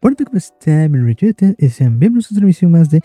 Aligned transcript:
Hola, 0.00 0.14
¿cómo 0.24 0.38
están? 0.38 1.56
Y 1.58 1.68
sean 1.70 1.98
bienvenidos 1.98 2.30
a 2.30 2.34
otra 2.34 2.44
emisión 2.44 2.70
más 2.70 2.88
de 2.88 3.02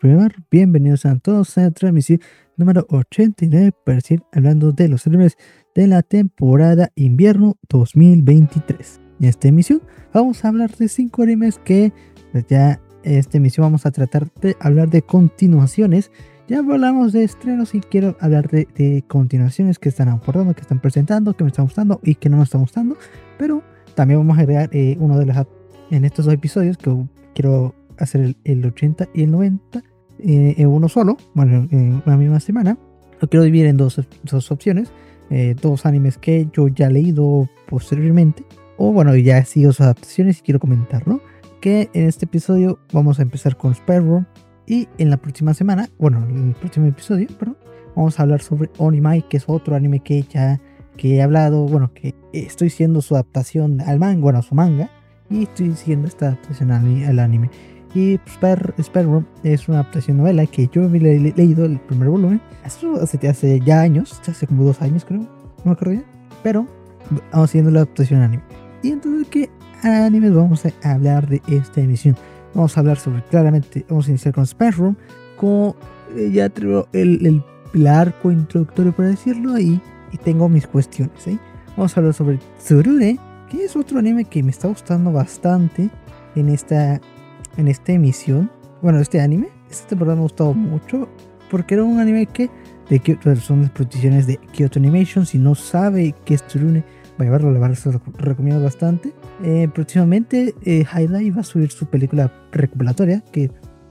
Primer. 0.00 0.36
Bienvenidos 0.52 1.04
a 1.04 1.18
todos 1.18 1.58
a 1.58 1.62
la 1.62 1.70
transmisión 1.72 2.20
número 2.56 2.86
89 2.90 3.72
para 3.84 3.96
decir 3.96 4.22
hablando 4.32 4.70
de 4.70 4.86
los 4.86 5.04
animes 5.08 5.36
de 5.74 5.88
la 5.88 6.02
temporada 6.02 6.92
invierno 6.94 7.56
2023. 7.68 9.00
En 9.18 9.26
esta 9.26 9.48
emisión 9.48 9.82
vamos 10.14 10.44
a 10.44 10.48
hablar 10.48 10.70
de 10.76 10.86
5 10.86 11.22
animes 11.24 11.58
que 11.58 11.92
pues, 12.30 12.46
ya 12.46 12.80
en 13.02 13.14
esta 13.18 13.38
emisión 13.38 13.64
vamos 13.64 13.84
a 13.84 13.90
tratar 13.90 14.32
de 14.34 14.56
hablar 14.60 14.90
de 14.90 15.02
continuaciones. 15.02 16.12
Ya 16.46 16.60
hablamos 16.60 17.12
de 17.12 17.24
estrenos 17.24 17.74
y 17.74 17.80
quiero 17.80 18.16
hablar 18.20 18.48
de, 18.48 18.68
de 18.76 19.02
continuaciones 19.08 19.80
que 19.80 19.88
están 19.88 20.08
aportando, 20.08 20.54
que 20.54 20.60
están 20.60 20.80
presentando, 20.80 21.36
que 21.36 21.42
me 21.42 21.48
están 21.48 21.64
gustando 21.64 21.98
y 22.04 22.14
que 22.14 22.28
no 22.28 22.36
me 22.36 22.44
están 22.44 22.60
gustando. 22.60 22.96
Pero 23.38 23.64
también 23.96 24.20
vamos 24.20 24.38
a 24.38 24.42
agregar 24.42 24.70
eh, 24.72 24.96
uno 25.00 25.18
de 25.18 25.26
los 25.26 25.36
en 25.90 26.04
estos 26.04 26.24
dos 26.24 26.34
episodios 26.34 26.76
que 26.76 26.94
quiero 27.34 27.74
hacer 27.98 28.36
el, 28.44 28.64
80 28.64 29.08
y 29.14 29.22
el 29.22 29.30
90 29.30 29.82
eh, 30.20 30.54
en 30.56 30.68
uno 30.68 30.88
solo, 30.88 31.16
bueno, 31.34 31.68
en 31.70 32.02
una 32.04 32.16
misma 32.16 32.40
semana. 32.40 32.78
Lo 33.20 33.28
quiero 33.28 33.44
dividir 33.44 33.66
en 33.66 33.76
dos, 33.76 34.00
dos 34.22 34.50
opciones, 34.52 34.92
eh, 35.30 35.54
dos 35.60 35.86
animes 35.86 36.18
que 36.18 36.48
yo 36.52 36.68
ya 36.68 36.86
he 36.86 36.92
leído 36.92 37.48
posteriormente, 37.68 38.44
o 38.76 38.92
bueno, 38.92 39.14
ya 39.16 39.38
he 39.38 39.44
sido 39.44 39.72
sus 39.72 39.82
adaptaciones 39.82 40.38
y 40.38 40.42
quiero 40.42 40.60
comentarlo. 40.60 41.20
Que 41.60 41.90
en 41.92 42.06
este 42.06 42.26
episodio 42.26 42.78
vamos 42.92 43.18
a 43.18 43.22
empezar 43.22 43.56
con 43.56 43.72
Sparrow 43.72 44.24
y 44.64 44.86
en 44.98 45.10
la 45.10 45.16
próxima 45.16 45.54
semana, 45.54 45.88
bueno, 45.98 46.24
en 46.28 46.48
el 46.50 46.54
próximo 46.54 46.86
episodio, 46.86 47.26
perdón, 47.36 47.56
vamos 47.96 48.20
a 48.20 48.22
hablar 48.22 48.40
sobre 48.42 48.70
Onimai, 48.78 49.28
que 49.28 49.38
es 49.38 49.44
otro 49.48 49.74
anime 49.74 50.00
que 50.00 50.22
ya 50.22 50.60
que 50.96 51.16
he 51.16 51.22
hablado, 51.22 51.66
bueno, 51.66 51.92
que 51.94 52.14
estoy 52.32 52.68
haciendo 52.68 53.00
su 53.00 53.14
adaptación 53.14 53.80
al 53.80 53.98
manga, 53.98 54.20
bueno, 54.20 54.42
su 54.42 54.54
manga, 54.54 54.90
y 55.30 55.44
estoy 55.44 55.74
siguiendo 55.74 56.08
esta 56.08 56.26
adaptación 56.26 56.70
al, 56.70 57.18
anime. 57.18 57.50
Y 57.94 58.18
Spare, 58.28 58.74
es 59.42 59.68
una 59.68 59.80
adaptación 59.80 60.18
novela 60.18 60.44
que 60.46 60.68
yo 60.68 60.84
he 60.84 61.00
leído 61.00 61.64
el 61.64 61.80
primer 61.80 62.08
volumen 62.08 62.40
hace, 62.64 63.28
hace 63.28 63.60
ya 63.60 63.80
años, 63.80 64.20
hace 64.26 64.46
como 64.46 64.64
dos 64.64 64.82
años 64.82 65.04
creo, 65.06 65.20
no 65.20 65.28
me 65.64 65.72
acuerdo 65.72 65.92
bien, 65.92 66.04
pero 66.42 66.66
vamos 67.32 67.50
siguiendo 67.50 67.70
la 67.70 67.80
adaptación 67.80 68.20
al 68.20 68.26
anime. 68.26 68.42
Y 68.82 68.90
entonces, 68.90 69.26
¿qué 69.28 69.50
animes 69.82 70.34
vamos 70.34 70.64
a 70.64 70.92
hablar 70.92 71.28
de 71.28 71.42
esta 71.48 71.80
emisión? 71.80 72.16
Vamos 72.54 72.76
a 72.76 72.80
hablar 72.80 72.98
sobre, 72.98 73.22
claramente, 73.24 73.84
vamos 73.88 74.06
a 74.06 74.10
iniciar 74.10 74.34
con 74.34 74.46
Spare 74.46 74.72
Room, 74.72 74.96
con 75.36 75.74
eh, 76.16 76.30
ya 76.32 76.46
el, 76.46 76.84
el, 76.92 77.42
el, 77.74 77.86
arco 77.86 78.30
introductorio, 78.30 78.92
para 78.92 79.08
decirlo, 79.08 79.58
y, 79.58 79.80
y 80.12 80.16
tengo 80.18 80.48
mis 80.48 80.66
cuestiones. 80.66 81.26
¿eh? 81.26 81.38
Vamos 81.76 81.96
a 81.96 82.00
hablar 82.00 82.14
sobre 82.14 82.38
Tsurure, 82.58 83.18
que 83.48 83.64
es 83.64 83.76
otro 83.76 83.98
anime 83.98 84.24
que 84.24 84.42
me 84.42 84.50
está 84.50 84.68
gustando 84.68 85.12
bastante 85.12 85.90
en 86.34 86.48
esta, 86.48 87.00
en 87.56 87.68
esta 87.68 87.92
emisión. 87.92 88.50
Bueno, 88.82 89.00
este 89.00 89.20
anime, 89.20 89.48
esta 89.70 89.88
temporada 89.88 90.16
me 90.16 90.20
ha 90.20 90.24
gustado 90.24 90.54
mucho 90.54 91.08
porque 91.50 91.74
era 91.74 91.84
un 91.84 91.98
anime 91.98 92.26
que 92.26 92.50
de 92.88 93.00
Kyoto, 93.00 93.34
son 93.36 93.62
las 93.62 93.70
producciones 93.70 94.26
de 94.26 94.38
Kyoto 94.52 94.78
Animation. 94.78 95.26
Si 95.26 95.38
no 95.38 95.54
sabe 95.54 96.14
qué 96.24 96.34
es 96.34 96.46
Tsurune, 96.46 96.84
vaya 97.18 97.30
a 97.30 97.32
verlo, 97.32 97.52
le 97.52 97.58
lo 97.58 98.00
recomiendo 98.18 98.62
bastante. 98.62 99.12
Eh, 99.42 99.68
próximamente, 99.72 100.54
eh, 100.64 100.84
Highlight 100.92 101.36
va 101.36 101.40
a 101.40 101.44
subir 101.44 101.70
su 101.70 101.86
película 101.86 102.32
recopilatoria 102.52 103.22
que 103.32 103.50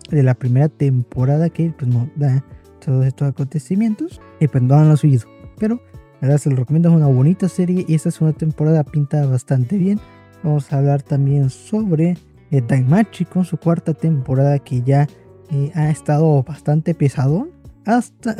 de 0.09 0.23
la 0.23 0.33
primera 0.33 0.69
temporada 0.69 1.49
que 1.49 1.73
pues 1.77 1.91
no 1.91 2.09
da 2.15 2.43
todos 2.83 3.05
estos 3.05 3.27
acontecimientos 3.27 4.21
y 4.39 4.47
pues 4.47 4.63
no 4.63 4.75
han 4.75 4.95
subido. 4.97 5.27
Pero 5.59 5.81
la 6.19 6.29
verdad 6.29 6.41
se 6.41 6.49
lo 6.49 6.55
recomiendo, 6.55 6.89
es 6.89 6.95
una 6.95 7.07
bonita 7.07 7.47
serie 7.47 7.85
y 7.87 7.93
esta 7.93 8.09
segunda 8.09 8.37
temporada 8.37 8.83
pinta 8.83 9.25
bastante 9.27 9.77
bien. 9.77 9.99
Vamos 10.43 10.71
a 10.73 10.79
hablar 10.79 11.03
también 11.03 11.49
sobre 11.49 12.17
eh, 12.49 12.61
Daimachi 12.65 13.25
con 13.25 13.45
su 13.45 13.57
cuarta 13.57 13.93
temporada 13.93 14.57
que 14.59 14.81
ya 14.81 15.07
eh, 15.51 15.71
ha 15.75 15.89
estado 15.89 16.41
bastante 16.43 16.95
pesado. 16.95 17.47
Hasta, 17.85 18.35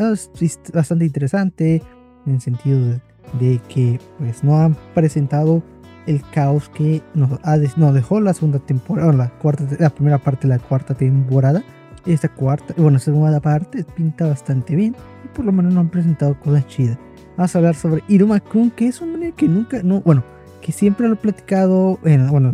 bastante 0.73 1.05
interesante 1.05 1.81
en 2.25 2.33
el 2.33 2.41
sentido 2.41 2.99
de, 3.39 3.61
que 3.69 3.99
pues 4.17 4.43
no 4.43 4.57
han 4.57 4.75
presentado 4.93 5.63
el 6.05 6.21
caos 6.31 6.69
que 6.69 7.01
nos, 7.13 7.39
ha, 7.43 7.57
dejó 7.57 8.19
la 8.19 8.33
segunda 8.33 8.59
temporada, 8.59 9.13
la, 9.13 9.29
cuarta, 9.29 9.65
la 9.79 9.89
primera 9.89 10.17
parte 10.17 10.47
de 10.47 10.55
la 10.55 10.59
cuarta 10.59 10.95
temporada. 10.95 11.63
Esta 12.05 12.29
cuarta, 12.29 12.73
bueno, 12.77 12.99
segunda 12.99 13.39
parte 13.39 13.85
pinta 13.95 14.27
bastante 14.27 14.75
bien 14.75 14.95
y 15.23 15.27
por 15.27 15.45
lo 15.45 15.51
menos 15.51 15.73
no 15.73 15.81
han 15.81 15.89
presentado 15.89 16.39
cosas 16.39 16.65
chidas. 16.67 16.97
Vamos 17.37 17.53
a 17.53 17.59
hablar 17.59 17.75
sobre 17.75 18.03
Iruma 18.07 18.39
Kun, 18.39 18.71
que 18.71 18.87
es 18.87 18.99
un 18.99 19.09
anime 19.09 19.31
que 19.31 19.47
nunca, 19.47 19.83
no, 19.83 20.01
bueno, 20.01 20.23
que 20.59 20.71
siempre 20.71 21.07
lo 21.07 21.13
he 21.13 21.17
platicado, 21.17 21.99
en, 22.03 22.27
bueno, 22.31 22.51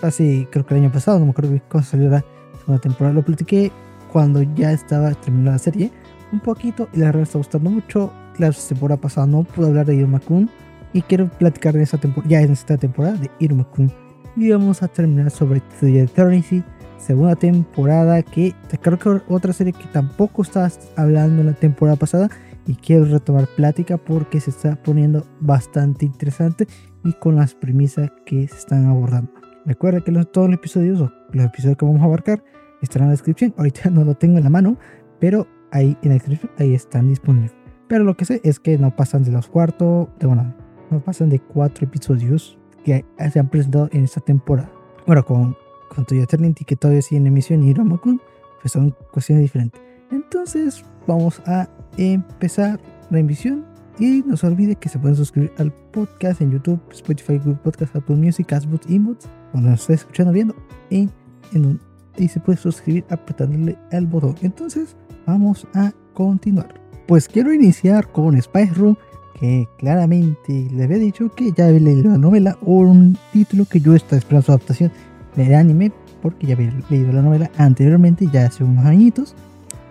hace 0.00 0.48
creo 0.50 0.64
que 0.64 0.74
el 0.74 0.80
año 0.80 0.90
pasado, 0.90 1.18
no 1.18 1.26
me 1.26 1.32
acuerdo 1.32 1.60
cuándo 1.68 1.86
salió 1.86 2.08
la 2.08 2.24
segunda 2.58 2.80
temporada, 2.80 3.14
lo 3.14 3.22
platiqué 3.22 3.70
cuando 4.10 4.42
ya 4.42 4.72
estaba 4.72 5.12
terminada 5.12 5.56
la 5.56 5.58
serie, 5.58 5.90
un 6.32 6.40
poquito, 6.40 6.88
y 6.94 7.00
la 7.00 7.06
verdad 7.06 7.24
está 7.24 7.36
gustando 7.36 7.68
mucho. 7.68 8.10
La 8.38 8.50
temporada 8.50 8.98
pasada 8.98 9.26
no 9.26 9.44
pude 9.44 9.66
hablar 9.66 9.84
de 9.84 9.96
Iruma 9.96 10.18
Kun, 10.18 10.48
y 10.94 11.02
quiero 11.02 11.28
platicar 11.28 11.74
de 11.74 11.82
esa 11.82 11.98
temporada, 11.98 12.30
ya 12.30 12.40
en 12.40 12.52
esta 12.52 12.78
temporada 12.78 13.18
de 13.18 13.30
Iruma 13.38 13.64
Kun. 13.64 13.92
Y 14.34 14.50
vamos 14.50 14.82
a 14.82 14.88
terminar 14.88 15.30
sobre 15.30 15.60
The 15.80 16.04
Eternity, 16.04 16.64
segunda 16.96 17.36
temporada, 17.36 18.22
que 18.22 18.54
creo 18.80 18.98
que 18.98 19.20
otra 19.28 19.52
serie 19.52 19.74
que 19.74 19.84
tampoco 19.92 20.40
estabas 20.40 20.80
hablando 20.96 21.42
en 21.42 21.48
la 21.48 21.52
temporada 21.52 21.96
pasada 21.96 22.30
y 22.66 22.74
quiero 22.74 23.04
retomar 23.04 23.46
plática 23.48 23.96
porque 23.96 24.40
se 24.40 24.50
está 24.50 24.76
poniendo 24.76 25.26
bastante 25.40 26.06
interesante 26.06 26.66
y 27.04 27.12
con 27.14 27.36
las 27.36 27.54
premisas 27.54 28.10
que 28.24 28.46
se 28.48 28.56
están 28.56 28.86
abordando. 28.86 29.32
Recuerda 29.64 30.02
que 30.02 30.12
los, 30.12 30.30
todos 30.30 30.48
los 30.48 30.58
episodios 30.58 31.00
o 31.00 31.12
los 31.32 31.46
episodios 31.46 31.76
que 31.76 31.84
vamos 31.84 32.02
a 32.02 32.04
abarcar 32.04 32.42
estarán 32.80 33.06
en 33.06 33.10
la 33.10 33.12
descripción. 33.12 33.54
Ahorita 33.56 33.90
no 33.90 34.04
lo 34.04 34.14
tengo 34.14 34.38
en 34.38 34.44
la 34.44 34.50
mano, 34.50 34.76
pero 35.18 35.46
ahí 35.70 35.96
en 36.02 36.10
la 36.10 36.14
descripción 36.14 36.50
ahí 36.58 36.74
están 36.74 37.08
disponibles. 37.08 37.54
Pero 37.88 38.04
lo 38.04 38.16
que 38.16 38.24
sé 38.24 38.40
es 38.44 38.58
que 38.58 38.78
no 38.78 38.94
pasan 38.94 39.22
de 39.22 39.32
los 39.32 39.48
cuartos, 39.48 40.08
de 40.18 40.26
bueno, 40.26 40.54
no 40.90 41.00
pasan 41.00 41.28
de 41.28 41.40
cuatro 41.40 41.86
episodios 41.86 42.58
que 42.84 43.04
se 43.30 43.38
han 43.38 43.48
presentado 43.48 43.88
en 43.92 44.04
esta 44.04 44.20
temporada. 44.20 44.70
Bueno, 45.06 45.24
con, 45.24 45.56
con 45.88 46.04
Toyo 46.04 46.22
Eternity 46.22 46.64
que 46.64 46.76
todavía 46.76 47.02
sigue 47.02 47.20
en 47.20 47.26
emisión 47.26 47.62
y 47.62 47.72
Ramakun, 47.72 48.20
pues 48.60 48.72
son 48.72 48.94
cuestiones 49.12 49.42
diferentes. 49.42 49.80
Entonces 50.10 50.84
vamos 51.06 51.40
a 51.46 51.68
empezar 51.96 52.80
la 53.10 53.18
emisión. 53.18 53.64
Y 53.98 54.24
no 54.26 54.36
se 54.36 54.46
olvide 54.46 54.76
que 54.76 54.88
se 54.88 54.98
pueden 54.98 55.16
suscribir 55.16 55.52
al 55.58 55.70
podcast 55.70 56.40
en 56.40 56.50
YouTube, 56.50 56.80
Spotify, 56.90 57.38
Google 57.38 57.58
Podcast, 57.62 57.94
Apple 57.94 58.16
Music, 58.16 58.46
Castbox, 58.46 58.88
Emotes, 58.90 59.28
cuando 59.52 59.70
nos 59.70 59.80
esté 59.82 59.94
escuchando 59.94 60.32
viendo. 60.32 60.56
Y, 60.90 61.08
en 61.52 61.78
y 62.16 62.28
se 62.28 62.40
puede 62.40 62.58
suscribir 62.58 63.04
apretándole 63.10 63.78
el 63.90 64.06
botón. 64.06 64.34
Entonces, 64.42 64.96
vamos 65.26 65.66
a 65.74 65.92
continuar. 66.14 66.74
Pues 67.06 67.28
quiero 67.28 67.52
iniciar 67.52 68.10
con 68.12 68.40
Spice 68.40 68.74
Room, 68.74 68.96
que 69.38 69.66
claramente 69.78 70.68
le 70.72 70.84
había 70.84 70.98
dicho 70.98 71.30
que 71.30 71.52
ya 71.52 71.66
había 71.66 71.80
leído 71.80 72.10
la 72.10 72.18
novela 72.18 72.56
o 72.62 72.80
un 72.80 73.16
título 73.32 73.64
que 73.64 73.80
yo 73.80 73.94
estaba 73.94 74.18
esperando 74.18 74.46
su 74.46 74.52
adaptación 74.52 74.92
de 75.36 75.56
anime, 75.56 75.92
porque 76.20 76.46
ya 76.46 76.54
había 76.54 76.72
leído 76.90 77.12
la 77.12 77.22
novela 77.22 77.50
anteriormente, 77.56 78.28
ya 78.32 78.46
hace 78.46 78.64
unos 78.64 78.84
añitos. 78.84 79.34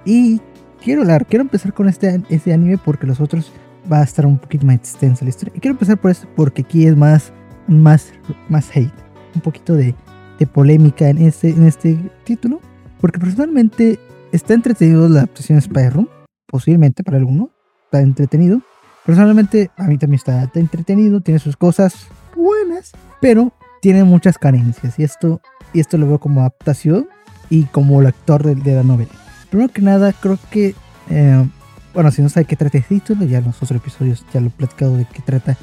Y 0.05 0.39
quiero 0.81 1.01
hablar, 1.01 1.25
quiero 1.25 1.43
empezar 1.43 1.73
con 1.73 1.87
este, 1.87 2.21
este 2.29 2.53
anime 2.53 2.77
porque 2.77 3.07
los 3.07 3.21
otros 3.21 3.51
va 3.91 3.99
a 3.99 4.03
estar 4.03 4.25
un 4.25 4.37
poquito 4.37 4.65
más 4.65 4.75
extensa 4.75 5.23
la 5.23 5.29
historia. 5.29 5.53
Y 5.55 5.59
quiero 5.59 5.73
empezar 5.73 5.97
por 5.97 6.11
eso 6.11 6.27
porque 6.35 6.63
aquí 6.63 6.85
es 6.85 6.97
más, 6.97 7.31
más, 7.67 8.11
más 8.49 8.69
hate, 8.75 8.93
un 9.35 9.41
poquito 9.41 9.75
de, 9.75 9.95
de 10.39 10.47
polémica 10.47 11.09
en 11.09 11.19
este, 11.19 11.49
en 11.49 11.65
este 11.65 11.97
título. 12.23 12.59
Porque 12.99 13.19
personalmente 13.19 13.99
está 14.31 14.53
entretenido 14.53 15.07
la 15.09 15.21
adaptación 15.21 15.57
de 15.57 15.61
Spider-Room, 15.61 16.07
posiblemente 16.47 17.03
para 17.03 17.17
algunos, 17.17 17.49
está 17.85 18.01
entretenido. 18.01 18.61
Personalmente 19.05 19.71
a 19.77 19.83
mí 19.85 19.97
también 19.97 20.17
está, 20.17 20.49
entretenido, 20.53 21.21
tiene 21.21 21.39
sus 21.39 21.57
cosas 21.57 22.07
buenas, 22.35 22.91
pero 23.19 23.51
tiene 23.81 24.03
muchas 24.03 24.37
carencias. 24.37 24.99
Y 24.99 25.03
esto, 25.03 25.41
y 25.73 25.79
esto 25.79 25.97
lo 25.97 26.07
veo 26.07 26.19
como 26.19 26.41
adaptación 26.41 27.07
y 27.49 27.63
como 27.63 28.01
lector 28.01 28.43
de, 28.43 28.53
de 28.53 28.75
la 28.75 28.83
novela. 28.83 29.11
Primero 29.51 29.71
que 29.71 29.81
nada, 29.81 30.13
creo 30.13 30.39
que, 30.49 30.73
eh, 31.09 31.45
bueno, 31.93 32.09
si 32.09 32.21
no 32.21 32.29
sabe 32.29 32.45
qué 32.45 32.55
trata 32.55 32.77
este 32.77 32.95
título, 32.95 33.25
ya 33.25 33.39
en 33.39 33.43
los 33.43 33.61
otros 33.61 33.81
episodios 33.81 34.25
ya 34.33 34.39
lo 34.39 34.47
he 34.47 34.51
platicado 34.51 34.95
de 34.95 35.05
qué 35.05 35.21
trata 35.21 35.57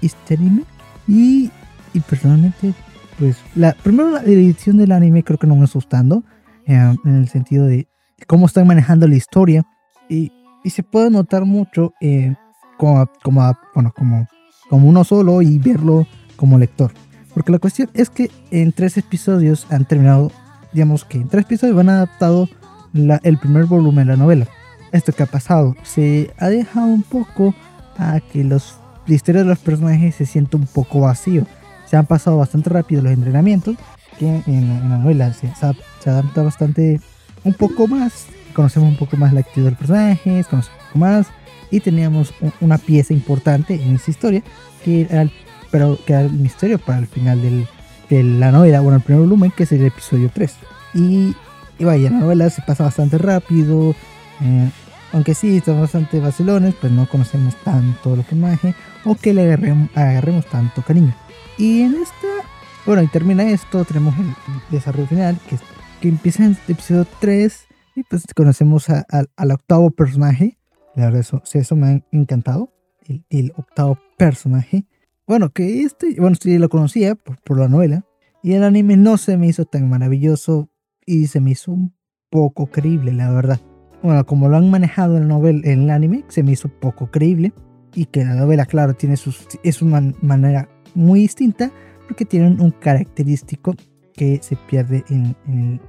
este 0.00 0.34
anime. 0.34 0.64
Y, 1.06 1.50
y 1.92 2.00
personalmente, 2.00 2.72
pues, 3.18 3.36
la, 3.54 3.74
primero 3.74 4.10
la 4.10 4.22
edición 4.22 4.78
del 4.78 4.90
anime 4.90 5.22
creo 5.22 5.38
que 5.38 5.46
no 5.46 5.54
me 5.54 5.66
está 5.66 5.74
gustando, 5.74 6.24
eh, 6.66 6.96
en 7.04 7.14
el 7.14 7.28
sentido 7.28 7.66
de 7.66 7.88
cómo 8.26 8.46
están 8.46 8.66
manejando 8.66 9.06
la 9.06 9.16
historia. 9.16 9.64
Y, 10.08 10.32
y 10.64 10.70
se 10.70 10.82
puede 10.82 11.10
notar 11.10 11.44
mucho 11.44 11.92
eh, 12.00 12.34
como, 12.78 13.06
como, 13.22 13.54
bueno, 13.74 13.92
como, 13.94 14.26
como 14.70 14.88
uno 14.88 15.04
solo 15.04 15.42
y 15.42 15.58
verlo 15.58 16.06
como 16.36 16.58
lector. 16.58 16.90
Porque 17.34 17.52
la 17.52 17.58
cuestión 17.58 17.90
es 17.92 18.08
que 18.08 18.30
en 18.50 18.72
tres 18.72 18.96
episodios 18.96 19.66
han 19.70 19.84
terminado, 19.84 20.32
digamos 20.72 21.04
que 21.04 21.18
en 21.18 21.28
tres 21.28 21.44
episodios 21.44 21.76
van 21.76 21.90
adaptado 21.90 22.48
el 22.94 23.38
primer 23.38 23.66
volumen 23.66 24.06
de 24.06 24.12
la 24.12 24.16
novela. 24.16 24.46
Esto 24.92 25.12
que 25.12 25.22
ha 25.22 25.26
pasado, 25.26 25.76
se 25.82 26.30
ha 26.38 26.48
dejado 26.48 26.86
un 26.86 27.02
poco 27.02 27.54
a 27.98 28.20
que 28.20 28.44
los, 28.44 28.76
la 29.06 29.14
historia 29.14 29.42
de 29.42 29.48
los 29.48 29.58
personajes 29.58 30.14
se 30.14 30.26
sienta 30.26 30.56
un 30.56 30.66
poco 30.66 31.00
vacío. 31.00 31.46
Se 31.86 31.96
han 31.96 32.06
pasado 32.06 32.38
bastante 32.38 32.70
rápido 32.70 33.02
los 33.02 33.12
entrenamientos 33.12 33.76
que 34.18 34.42
en 34.46 34.90
la, 34.90 34.98
novela 34.98 35.32
se, 35.32 35.52
se, 35.54 36.10
adapta 36.10 36.42
bastante, 36.42 37.00
un 37.44 37.54
poco 37.54 37.86
más, 37.86 38.26
conocemos 38.54 38.88
un 38.88 38.96
poco 38.96 39.16
más 39.16 39.32
la 39.32 39.40
actitud 39.40 39.64
del 39.64 39.76
personaje, 39.76 40.44
conocemos 40.48 40.68
un 40.68 40.86
poco 40.86 40.98
más, 40.98 41.26
y 41.70 41.80
teníamos 41.80 42.32
una 42.60 42.78
pieza 42.78 43.12
importante 43.12 43.74
en 43.74 43.96
esa 43.96 44.10
historia, 44.10 44.42
que 44.84 45.02
era 45.02 45.22
el, 45.22 45.32
pero, 45.70 45.98
que 46.06 46.12
era 46.12 46.22
el 46.22 46.32
misterio 46.32 46.78
para 46.78 46.98
el 46.98 47.06
final 47.06 47.42
del, 47.42 47.66
de 48.08 48.22
la 48.22 48.52
novela, 48.52 48.80
bueno, 48.80 48.96
el 48.96 49.02
primer 49.02 49.22
volumen, 49.22 49.50
que 49.50 49.64
es 49.64 49.72
el 49.72 49.84
episodio 49.84 50.30
3. 50.32 50.54
Y, 50.94 51.34
y 51.78 51.84
vaya, 51.84 52.10
la 52.10 52.18
novela 52.18 52.50
se 52.50 52.62
pasa 52.62 52.84
bastante 52.84 53.18
rápido, 53.18 53.94
eh, 54.40 54.70
aunque 55.12 55.34
sí, 55.34 55.60
son 55.60 55.80
bastante 55.80 56.20
vacilones, 56.20 56.74
pues 56.80 56.92
no 56.92 57.08
conocemos 57.08 57.54
tanto 57.64 58.16
los 58.16 58.24
personajes 58.24 58.74
o 59.04 59.14
que 59.14 59.32
le 59.32 59.52
agarremos, 59.94 60.46
tanto 60.46 60.82
cariño. 60.82 61.14
Y 61.58 61.82
en 61.82 61.94
esta, 61.94 62.28
bueno, 62.84 63.02
y 63.02 63.08
termina 63.08 63.44
esto, 63.50 63.84
tenemos 63.84 64.14
el, 64.18 64.34
desarrollo 64.70 65.06
final 65.06 65.38
que, 65.48 65.58
que 66.00 66.08
empieza 66.08 66.44
en 66.44 66.50
el 66.50 66.58
episodio 66.68 67.06
3 67.20 67.66
y 67.96 68.02
pues 68.02 68.24
conocemos 68.34 68.88
al 68.90 69.50
octavo 69.50 69.90
personaje. 69.90 70.58
La 70.94 71.06
verdad, 71.06 71.20
eso, 71.20 71.42
eso 71.52 71.76
me 71.76 71.86
ha 71.86 72.02
encantado. 72.12 72.72
El, 73.06 73.24
el, 73.30 73.52
octavo 73.56 73.98
personaje. 74.18 74.86
Bueno, 75.26 75.50
que 75.50 75.82
este, 75.82 76.16
bueno, 76.20 76.36
sí 76.40 76.58
lo 76.58 76.68
conocía 76.68 77.14
por, 77.14 77.40
por 77.42 77.58
la 77.58 77.68
novela. 77.68 78.04
Y 78.42 78.52
el 78.52 78.64
anime 78.64 78.96
no 78.96 79.16
se 79.16 79.36
me 79.36 79.46
hizo 79.46 79.64
tan 79.64 79.88
maravilloso 79.88 80.68
y 81.06 81.28
se 81.28 81.40
me 81.40 81.52
hizo 81.52 81.72
un 81.72 81.94
poco 82.28 82.66
creíble, 82.66 83.12
la 83.12 83.32
verdad 83.32 83.60
bueno, 84.06 84.24
como 84.24 84.48
lo 84.48 84.56
han 84.56 84.70
manejado 84.70 85.16
en 85.16 85.22
el, 85.22 85.28
novel, 85.28 85.62
en 85.64 85.82
el 85.82 85.90
anime, 85.90 86.24
se 86.28 86.42
me 86.42 86.52
hizo 86.52 86.68
poco 86.68 87.10
creíble. 87.10 87.52
Y 87.94 88.04
que 88.04 88.24
la 88.24 88.34
novela, 88.34 88.66
claro, 88.66 88.94
tiene 88.94 89.16
sus, 89.16 89.46
es 89.64 89.82
una 89.82 90.12
manera 90.20 90.68
muy 90.94 91.20
distinta 91.20 91.72
porque 92.06 92.24
tiene 92.24 92.46
un 92.46 92.70
característico 92.70 93.74
que 94.12 94.38
se 94.42 94.54
pierde 94.54 95.02
en, 95.08 95.34
en, 95.46 95.80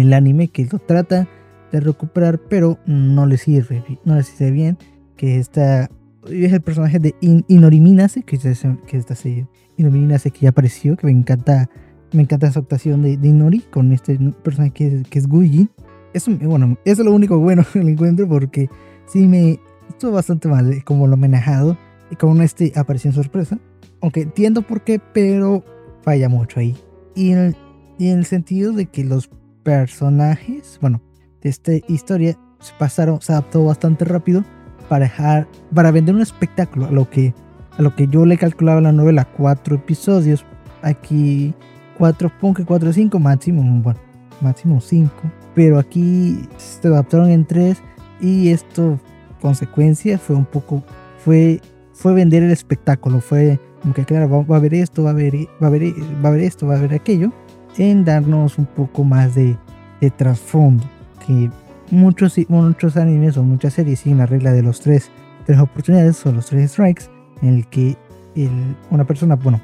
el 0.00 0.12
anime, 0.12 0.48
que 0.48 0.64
lo 0.64 0.78
trata 0.78 1.28
de 1.70 1.80
recuperar, 1.80 2.40
pero 2.48 2.78
no 2.86 3.26
le 3.26 3.36
sirve, 3.36 3.84
no 4.04 4.14
le 4.14 4.22
sirve 4.22 4.52
bien. 4.52 4.78
Que 5.16 5.38
esta 5.38 5.90
es 6.30 6.52
el 6.52 6.60
personaje 6.60 6.98
de 6.98 7.14
In, 7.20 7.44
Minase, 7.48 8.22
que 8.22 8.38
que 8.38 8.96
esta 8.96 9.14
serie. 9.14 9.48
Inori 9.76 9.98
Minase 9.98 10.30
que 10.30 10.40
ya 10.40 10.50
apareció, 10.50 10.96
que 10.96 11.06
me 11.06 11.12
encanta, 11.12 11.68
me 12.16 12.22
encanta 12.22 12.46
esa 12.46 12.60
actuación 12.60 13.02
de, 13.02 13.16
de 13.16 13.28
Inori 13.28 13.60
con 13.60 13.92
este 13.92 14.18
personaje 14.42 14.72
que 14.72 15.02
que 15.08 15.18
es 15.18 15.28
Guji 15.28 15.68
eso, 16.16 16.30
bueno, 16.40 16.78
eso 16.86 17.02
es 17.02 17.06
lo 17.06 17.12
único 17.12 17.38
bueno 17.38 17.62
que 17.72 17.82
le 17.82 17.92
encuentro 17.92 18.26
porque 18.26 18.70
sí 19.06 19.26
me 19.26 19.60
estuvo 19.88 20.12
bastante 20.12 20.48
mal 20.48 20.72
eh, 20.72 20.82
como 20.82 21.06
lo 21.06 21.16
manejado 21.16 21.76
y 22.10 22.16
como 22.16 22.40
este 22.42 22.72
apareció 22.74 23.10
en 23.10 23.14
sorpresa. 23.14 23.58
Aunque 24.00 24.22
entiendo 24.22 24.62
por 24.62 24.82
qué, 24.82 24.98
pero 25.12 25.62
falla 26.02 26.28
mucho 26.28 26.60
ahí. 26.60 26.74
Y 27.14 27.32
en 27.32 27.38
el, 27.38 27.56
y 27.98 28.08
en 28.08 28.18
el 28.18 28.24
sentido 28.24 28.72
de 28.72 28.86
que 28.86 29.04
los 29.04 29.28
personajes, 29.62 30.78
bueno, 30.80 31.02
de 31.42 31.50
esta 31.50 31.72
historia 31.88 32.38
se 32.60 32.72
pasaron, 32.78 33.20
se 33.20 33.32
adaptó 33.32 33.64
bastante 33.64 34.04
rápido 34.04 34.44
para 34.88 35.04
dejar, 35.04 35.48
para 35.74 35.90
vender 35.90 36.14
un 36.14 36.22
espectáculo 36.22 36.86
a 36.86 36.90
lo 36.90 37.10
que, 37.10 37.34
a 37.76 37.82
lo 37.82 37.94
que 37.94 38.06
yo 38.06 38.24
le 38.24 38.38
calculaba 38.38 38.80
la 38.80 38.92
novela, 38.92 39.24
cuatro 39.24 39.76
episodios, 39.76 40.46
aquí 40.82 41.54
cuatro, 41.98 42.30
punk, 42.40 42.64
cuatro, 42.64 42.92
cinco 42.92 43.18
máximo, 43.18 43.62
bueno, 43.82 44.00
máximo 44.40 44.80
cinco. 44.80 45.22
Pero 45.54 45.78
aquí 45.78 46.40
se 46.56 46.88
adaptaron 46.88 47.30
en 47.30 47.44
tres 47.44 47.82
y 48.20 48.50
esto 48.50 48.98
consecuencia 49.40 50.18
fue 50.18 50.36
un 50.36 50.44
poco 50.44 50.82
fue 51.18 51.60
fue 51.92 52.14
vender 52.14 52.42
el 52.42 52.50
espectáculo. 52.50 53.20
Fue 53.20 53.58
como 53.80 53.94
que 53.94 54.04
claro 54.04 54.44
va, 54.46 54.54
a 54.54 54.58
haber 54.58 54.74
esto 54.74 55.02
va 55.02 55.10
a 55.10 55.12
haber 55.12 55.34
va 55.34 55.48
a 55.62 55.66
haber 55.66 55.82
va 55.92 56.24
a 56.24 56.28
haber 56.28 56.42
esto 56.42 56.66
va 56.66 56.74
a 56.74 56.78
haber 56.78 56.94
aquello 56.94 57.32
en 57.78 58.04
darnos 58.04 58.58
un 58.58 58.66
poco 58.66 59.04
más 59.04 59.34
de, 59.34 59.56
de 60.00 60.10
trasfondo. 60.10 60.84
Que 61.26 61.50
muchos 61.90 62.38
muchos 62.48 62.96
animes 62.96 63.36
o 63.36 63.42
muchas 63.42 63.74
series 63.74 64.00
siguen 64.00 64.18
la 64.18 64.26
regla 64.26 64.52
de 64.52 64.62
los 64.62 64.80
tres 64.80 65.10
tres 65.46 65.58
oportunidades 65.60 66.24
o 66.26 66.32
los 66.32 66.46
tres 66.46 66.72
strikes 66.72 67.04
en 67.42 67.54
el 67.54 67.66
que 67.68 67.96
el, 68.34 68.76
una 68.90 69.04
persona 69.04 69.36
bueno 69.36 69.60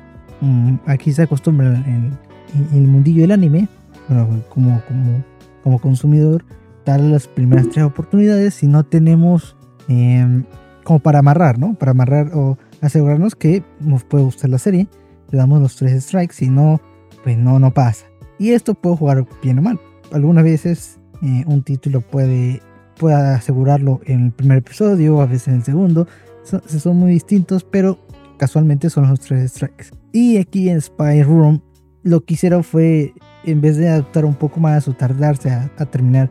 aquí 0.86 1.12
se 1.12 1.22
acostumbra 1.22 1.68
en, 1.68 2.18
en 2.54 2.68
el 2.76 2.88
mundillo 2.88 3.22
del 3.22 3.32
anime 3.32 3.68
bueno, 4.08 4.42
como 4.48 4.82
como 4.86 5.24
como 5.62 5.78
consumidor 5.78 6.44
dar 6.84 7.00
las 7.00 7.28
primeras 7.28 7.68
tres 7.68 7.84
oportunidades 7.84 8.54
si 8.54 8.66
no 8.66 8.84
tenemos 8.84 9.56
em, 9.88 10.44
como 10.84 10.98
para 10.98 11.20
amarrar, 11.20 11.58
¿no? 11.58 11.74
Para 11.74 11.92
amarrar 11.92 12.30
o 12.34 12.58
asegurarnos 12.80 13.36
que 13.36 13.62
nos 13.80 14.02
puede 14.04 14.24
gustar 14.24 14.50
la 14.50 14.58
serie, 14.58 14.88
le 15.30 15.38
damos 15.38 15.60
los 15.60 15.76
tres 15.76 16.04
strikes, 16.04 16.34
si 16.34 16.48
no, 16.48 16.80
pues 17.22 17.38
no, 17.38 17.60
no 17.60 17.72
pasa. 17.72 18.06
Y 18.38 18.50
esto 18.50 18.74
puede 18.74 18.96
jugar 18.96 19.26
bien 19.42 19.60
o 19.60 19.62
mal. 19.62 19.78
Algunas 20.12 20.42
veces 20.42 20.98
eh, 21.22 21.44
un 21.46 21.62
título 21.62 22.00
puede, 22.00 22.60
puede 22.98 23.14
asegurarlo 23.14 24.00
en 24.06 24.26
el 24.26 24.32
primer 24.32 24.58
episodio, 24.58 25.20
a 25.20 25.26
veces 25.26 25.48
en 25.48 25.54
el 25.54 25.62
segundo. 25.62 26.08
Son 26.42 26.96
muy 26.96 27.12
distintos, 27.12 27.62
pero 27.62 27.98
casualmente 28.36 28.90
son 28.90 29.08
los 29.08 29.20
tres 29.20 29.52
strikes. 29.52 30.01
Y 30.12 30.36
aquí 30.36 30.68
en 30.68 30.80
Spy 30.80 31.22
Room 31.22 31.60
lo 32.02 32.24
que 32.24 32.34
hicieron 32.34 32.62
fue 32.62 33.14
en 33.44 33.60
vez 33.60 33.76
de 33.76 33.88
adaptar 33.88 34.24
un 34.24 34.34
poco 34.34 34.60
más 34.60 34.86
o 34.86 34.92
tardarse 34.92 35.50
a, 35.50 35.68
terminar 35.86 36.30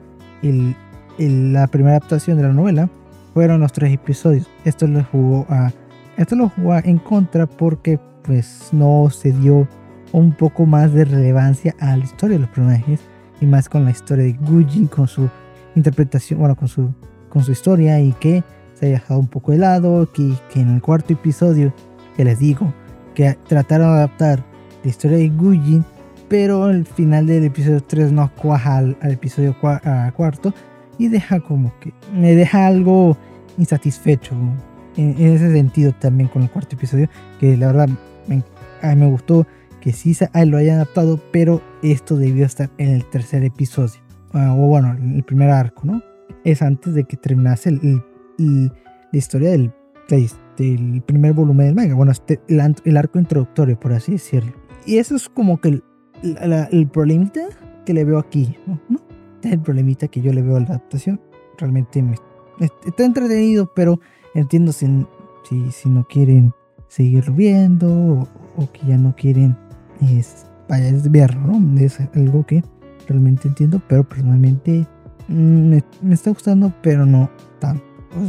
la 1.18 1.68
primera 1.68 1.98
adaptación 1.98 2.38
de 2.38 2.44
la 2.44 2.54
novela, 2.54 2.90
fueron 3.34 3.62
los 3.62 3.74
tres 3.74 3.94
episodios. 3.94 4.48
Esto 4.66 4.88
lo 4.88 5.04
jugó 5.04 5.46
a 5.50 5.72
esto 6.18 6.36
lo 6.36 6.50
jugó 6.50 6.76
en 6.78 6.98
contra 6.98 7.48
porque 7.48 8.00
pues 8.24 8.70
no 8.72 9.10
se 9.10 9.32
dio 9.32 9.68
un 10.12 10.34
poco 10.34 10.66
más 10.66 10.94
de 10.94 11.06
relevancia 11.06 11.74
a 11.80 11.98
la 11.98 12.04
historia 12.04 12.36
de 12.36 12.42
los 12.42 12.50
personajes 12.50 13.00
y 13.40 13.46
más 13.46 13.70
con 13.70 13.86
la 13.86 13.92
historia 13.92 14.26
de 14.26 14.34
Guji 14.34 14.88
con 14.88 15.08
su 15.08 15.30
interpretación, 15.74 16.40
bueno, 16.40 16.56
con 16.56 16.68
su 16.68 16.94
con 17.30 17.44
su 17.44 17.54
historia 17.54 18.00
y 18.00 18.12
que 18.12 18.44
se 18.74 18.88
haya 18.88 18.96
dejado 18.96 19.20
un 19.20 19.28
poco 19.28 19.54
de 19.54 19.58
lado, 19.58 20.12
que, 20.12 20.34
que 20.54 20.60
en 20.60 20.76
el 20.76 20.82
cuarto 20.82 21.14
episodio, 21.14 21.74
que 22.18 22.26
les 22.26 22.40
digo, 22.40 22.74
que 23.14 23.38
trataron 23.48 23.92
de 23.92 23.98
adaptar 23.98 24.44
la 24.84 24.90
historia 24.90 25.18
de 25.18 25.30
Guji 25.30 25.84
pero 26.32 26.70
el 26.70 26.86
final 26.86 27.28
del 27.28 27.44
episodio 27.44 27.82
3 27.82 28.14
no 28.14 28.32
cuaja 28.36 28.78
al, 28.78 28.98
episodio 29.02 29.54
cuarto 29.60 30.54
y 30.98 31.10
deja 31.10 31.42
como 31.42 31.74
que 31.80 31.94
me 32.14 32.36
deja 32.36 32.68
algo 32.68 33.18
insatisfecho 33.58 34.34
en, 34.96 35.16
ese 35.20 35.52
sentido 35.52 35.94
también 35.94 36.30
con 36.30 36.44
el 36.44 36.50
cuarto 36.50 36.76
episodio 36.76 37.10
que 37.40 37.58
la 37.58 37.68
verdad 37.68 37.90
me, 38.28 39.08
gustó 39.08 39.46
que 39.82 39.92
sí 39.92 40.16
lo 40.46 40.58
hayan 40.58 40.76
adaptado 40.78 41.20
pero 41.32 41.62
esto 41.84 42.16
debió 42.16 42.46
estar 42.46 42.70
en 42.78 42.90
el 42.92 43.06
tercer 43.10 43.44
episodio 43.44 44.00
ah, 44.34 44.54
o 44.54 44.68
bueno 44.68 44.94
el 44.94 45.24
primer 45.24 45.50
arco 45.50 45.82
no 45.84 46.02
es 46.44 46.62
antes 46.62 46.94
de 46.94 47.04
que 47.04 47.18
terminase 47.18 47.72
la 47.72 48.72
historia 49.12 49.52
del, 49.52 49.74
del 50.58 51.02
primer 51.06 51.34
volumen 51.34 51.68
del 51.68 51.76
manga 51.76 51.96
bueno 51.96 52.12
este, 52.12 52.42
el, 52.48 52.76
el 52.86 52.98
arco 52.98 53.20
introductorio 53.20 53.80
por 53.80 53.94
así 53.94 54.14
decirlo 54.14 54.54
y 54.86 54.98
eso 54.98 55.16
es 55.16 55.30
como 55.30 55.60
que 55.60 55.82
el 56.24 56.88
problemita 56.92 57.42
que 57.86 57.94
le 57.94 58.04
veo 58.04 58.20
aquí, 58.20 58.56
¿no? 58.68 58.80
Es 59.44 59.52
el 59.52 59.60
problemita 59.60 60.08
que 60.08 60.22
yo 60.22 60.34
le 60.34 60.42
veo 60.42 60.58
a 60.58 60.60
la 60.60 60.68
adaptación. 60.68 61.20
Realmente 61.58 62.02
me, 62.02 62.16
está 62.60 63.04
entretenido, 63.04 63.72
pero 63.74 64.00
entiendo 64.36 64.72
si, 64.72 65.06
si, 65.48 65.72
si 65.72 65.90
no 65.90 66.06
quieren 66.08 66.54
seguirlo 66.88 67.34
viendo 67.34 68.28
o, 68.58 68.72
que 68.72 68.86
ya 68.88 68.98
no 68.98 69.16
quieren 69.16 69.58
es, 70.02 70.46
vaya 70.68 70.92
desviarlo, 70.92 71.60
¿no? 71.60 71.80
Es 71.80 72.00
algo 72.16 72.46
que 72.46 72.64
realmente 73.08 73.48
entiendo, 73.48 73.82
pero 73.88 74.08
personalmente 74.08 74.86
mm, 75.28 75.70
me, 75.70 75.84
me 76.02 76.14
está 76.14 76.32
gustando, 76.32 76.74
pero 76.82 77.06
no 77.06 77.30
tanto. 77.60 77.84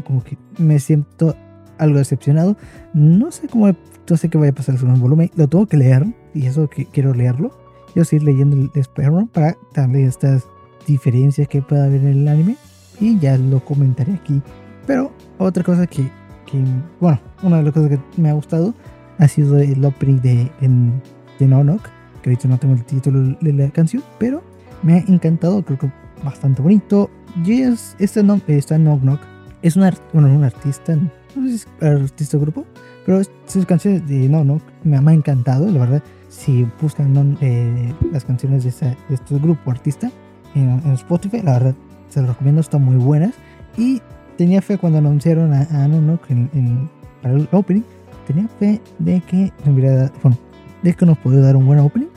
como 0.04 0.22
que 0.22 0.38
me 0.58 0.78
siento 0.78 1.34
algo 1.78 1.98
decepcionado. 1.98 2.56
No 2.94 3.30
sé 3.30 3.48
cómo, 3.48 3.68
no 3.68 4.16
sé 4.16 4.28
qué 4.28 4.38
vaya 4.38 4.52
a 4.52 4.54
pasar 4.54 4.74
el 4.74 4.80
segundo 4.80 5.00
volumen. 5.00 5.30
Lo 5.36 5.48
tengo 5.48 5.66
que 5.66 5.76
leer 5.76 6.06
y 6.34 6.46
eso 6.46 6.68
que 6.68 6.86
quiero 6.86 7.14
leerlo 7.14 7.62
yo 7.94 8.04
seguir 8.04 8.24
leyendo 8.24 8.56
el 8.56 8.70
spider 8.74 9.26
para 9.32 9.56
darle 9.74 10.04
estas 10.04 10.46
diferencias 10.86 11.48
que 11.48 11.62
pueda 11.62 11.84
haber 11.84 12.00
en 12.02 12.08
el 12.08 12.28
anime 12.28 12.56
y 13.00 13.18
ya 13.18 13.36
lo 13.36 13.64
comentaré 13.64 14.14
aquí. 14.14 14.40
Pero 14.86 15.12
otra 15.38 15.62
cosa 15.62 15.86
que, 15.86 16.02
que 16.46 16.62
bueno, 17.00 17.20
una 17.42 17.58
de 17.58 17.62
las 17.64 17.72
cosas 17.72 17.90
que 17.90 18.20
me 18.20 18.30
ha 18.30 18.32
gustado 18.32 18.74
ha 19.18 19.28
sido 19.28 19.58
el 19.58 19.84
opening 19.84 20.20
de, 20.20 20.50
de 21.38 21.46
No 21.46 21.62
Knock, 21.62 21.82
que 22.22 22.30
ahorita 22.30 22.48
no 22.48 22.58
tengo 22.58 22.74
el 22.74 22.84
título 22.84 23.36
de 23.40 23.52
la 23.52 23.70
canción, 23.70 24.02
pero 24.18 24.42
me 24.82 24.94
ha 24.94 24.98
encantado, 24.98 25.62
creo 25.62 25.78
que 25.78 25.92
bastante 26.24 26.62
bonito. 26.62 27.10
Yes, 27.44 27.96
este 27.98 28.22
no, 28.22 28.40
esta 28.46 28.76
Knock 28.76 29.00
Knock 29.02 29.20
es 29.62 29.76
un, 29.76 29.88
bueno, 30.12 30.28
un 30.34 30.44
artista, 30.44 30.98
no 31.36 31.48
sé 31.48 31.58
si 31.58 31.66
es 31.80 31.82
artista 31.82 32.38
grupo, 32.38 32.64
pero 33.04 33.20
sus 33.46 33.66
canciones 33.66 34.06
de 34.08 34.28
No 34.28 34.42
Knock 34.42 34.62
me, 34.84 34.96
ha 34.96 35.14
encantado, 35.14 35.70
la 35.70 35.80
verdad 35.80 36.02
si 36.28 36.66
buscan 36.80 37.36
eh, 37.40 37.92
las 38.10 38.24
canciones 38.24 38.64
de, 38.64 38.70
este 39.10 39.38
grupo 39.38 39.70
artista 39.70 40.10
en, 40.54 40.80
Spotify, 40.92 41.42
la 41.42 41.52
verdad 41.52 41.74
se 42.08 42.20
los 42.20 42.30
recomiendo, 42.30 42.60
están 42.60 42.82
muy 42.82 42.96
buenas. 42.96 43.34
Y 43.76 44.00
tenía 44.36 44.62
fe 44.62 44.78
cuando 44.78 44.98
anunciaron 44.98 45.52
a, 45.52 45.60
a 45.60 45.84
en, 45.84 46.90
para 47.20 47.34
el 47.34 47.48
opening, 47.52 47.82
tenía 48.26 48.48
fe 48.58 48.80
de 48.98 49.20
que 49.20 49.52
bueno, 50.22 50.38
de 50.82 50.94
que 50.94 51.06
nos 51.06 51.18
podía 51.18 51.40
dar 51.40 51.56
un 51.56 51.66
buen 51.66 51.78
opening. 51.78 52.08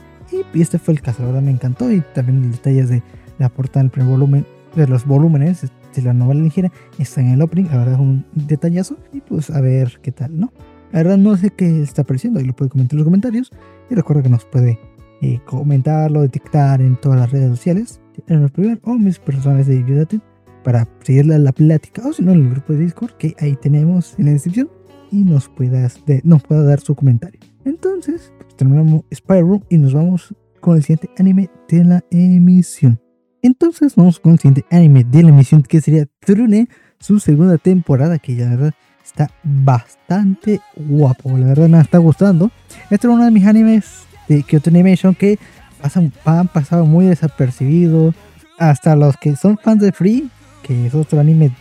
Y 0.53 0.61
este 0.61 0.79
fue 0.79 0.93
el 0.93 1.01
caso, 1.01 1.21
la 1.21 1.27
verdad 1.27 1.41
me 1.41 1.51
encantó 1.51 1.91
y 1.91 2.01
también 2.13 2.41
los 2.41 2.51
detalles 2.53 2.89
de 2.89 3.03
la 3.37 3.49
portada 3.49 3.83
del 3.83 3.91
primer 3.91 4.09
volumen, 4.09 4.45
de 4.75 4.87
los 4.87 5.05
volúmenes 5.05 5.65
de 5.95 6.01
la 6.01 6.13
novela 6.13 6.41
ligera 6.41 6.71
están 6.99 7.27
en 7.27 7.33
el 7.33 7.41
opening, 7.41 7.65
la 7.65 7.77
verdad 7.77 7.93
es 7.95 7.99
un 7.99 8.25
detallazo 8.33 8.97
y 9.13 9.21
pues 9.21 9.49
a 9.49 9.61
ver 9.61 9.99
qué 10.01 10.11
tal, 10.11 10.39
¿no? 10.39 10.51
La 10.91 10.99
verdad 10.99 11.17
no 11.17 11.35
sé 11.35 11.49
qué 11.49 11.81
está 11.81 12.03
apareciendo, 12.03 12.39
ahí 12.39 12.45
lo 12.45 12.55
puede 12.55 12.69
comentar 12.69 12.93
en 12.93 12.99
los 12.99 13.05
comentarios 13.05 13.51
y 13.89 13.95
recuerda 13.95 14.23
que 14.23 14.29
nos 14.29 14.45
puede 14.45 14.79
eh, 15.21 15.39
comentarlo, 15.45 16.21
detectar 16.21 16.81
en 16.81 16.95
todas 16.95 17.19
las 17.19 17.31
redes 17.31 17.49
sociales, 17.49 17.99
en 18.27 18.43
el 18.43 18.49
primer 18.49 18.79
o 18.83 18.93
mis 18.93 19.19
personas 19.19 19.67
de 19.67 19.79
YouTube 19.79 20.21
para 20.63 20.87
seguirle 21.03 21.37
la 21.39 21.51
plática 21.51 22.01
o 22.07 22.13
si 22.13 22.23
no 22.23 22.31
en 22.31 22.39
el 22.39 22.49
grupo 22.49 22.73
de 22.73 22.79
Discord 22.79 23.13
que 23.17 23.35
ahí 23.39 23.55
tenemos 23.55 24.17
en 24.17 24.25
la 24.25 24.31
descripción 24.31 24.69
y 25.11 25.23
nos, 25.23 25.47
puedas 25.47 26.03
nos 26.23 26.43
pueda 26.43 26.63
dar 26.63 26.79
su 26.79 26.95
comentario. 26.95 27.39
Entonces, 27.63 28.33
pues, 28.39 28.55
terminamos 28.55 29.03
Spyro 29.13 29.61
y 29.69 29.77
nos 29.77 29.93
vamos 29.93 30.35
con 30.59 30.75
el 30.75 30.83
siguiente 30.83 31.09
anime 31.17 31.49
de 31.69 31.83
la 31.83 32.03
emisión. 32.09 32.99
Entonces 33.45 33.95
vamos 33.95 34.19
con 34.19 34.31
el 34.31 34.39
siguiente 34.39 34.65
anime 34.71 35.03
de 35.03 35.21
la 35.21 35.29
emisión 35.29 35.61
que 35.61 35.79
sería 35.79 36.07
Trune, 36.19 36.67
su 36.99 37.19
segunda 37.19 37.59
temporada 37.59 38.17
que 38.17 38.35
ya 38.35 38.45
la 38.45 38.55
verdad 38.55 38.73
está 39.03 39.29
bastante 39.43 40.61
guapo, 40.75 41.37
la 41.37 41.45
verdad 41.49 41.69
me 41.69 41.79
está 41.79 41.99
gustando. 41.99 42.49
Este 42.89 43.05
es 43.05 43.13
uno 43.13 43.23
de 43.23 43.29
mis 43.29 43.45
animes 43.45 44.07
de 44.27 44.41
Kyoto 44.41 44.71
Animation 44.71 45.13
que 45.13 45.37
pasan, 45.79 46.11
han 46.25 46.47
pasado 46.47 46.87
muy 46.87 47.05
desapercibido. 47.05 48.15
Hasta 48.57 48.95
los 48.95 49.15
que 49.17 49.35
son 49.35 49.59
fans 49.59 49.79
de 49.79 49.91
Free, 49.91 50.27
que 50.63 50.87
es 50.87 50.95
otro 50.95 51.19
anime 51.19 51.51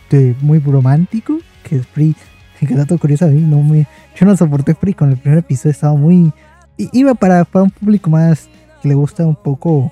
muy 0.41 0.57
romántico, 0.57 1.37
que 1.61 1.75
es 1.75 1.87
Free. 1.87 2.15
Que 2.59 2.73
dato 2.73 2.97
curioso 2.97 3.25
a 3.25 3.27
mí, 3.27 3.41
no 3.41 3.61
me, 3.61 3.85
yo 4.15 4.25
no 4.25 4.35
soporté 4.35 4.73
Free 4.73 4.95
con 4.95 5.11
el 5.11 5.17
primer 5.17 5.37
episodio, 5.37 5.69
estaba 5.69 5.93
muy... 5.93 6.33
Iba 6.77 7.13
para, 7.13 7.45
para 7.45 7.61
un 7.61 7.69
público 7.69 8.09
más 8.09 8.49
que 8.81 8.87
le 8.87 8.95
gusta 8.95 9.23
un 9.27 9.35
poco 9.35 9.91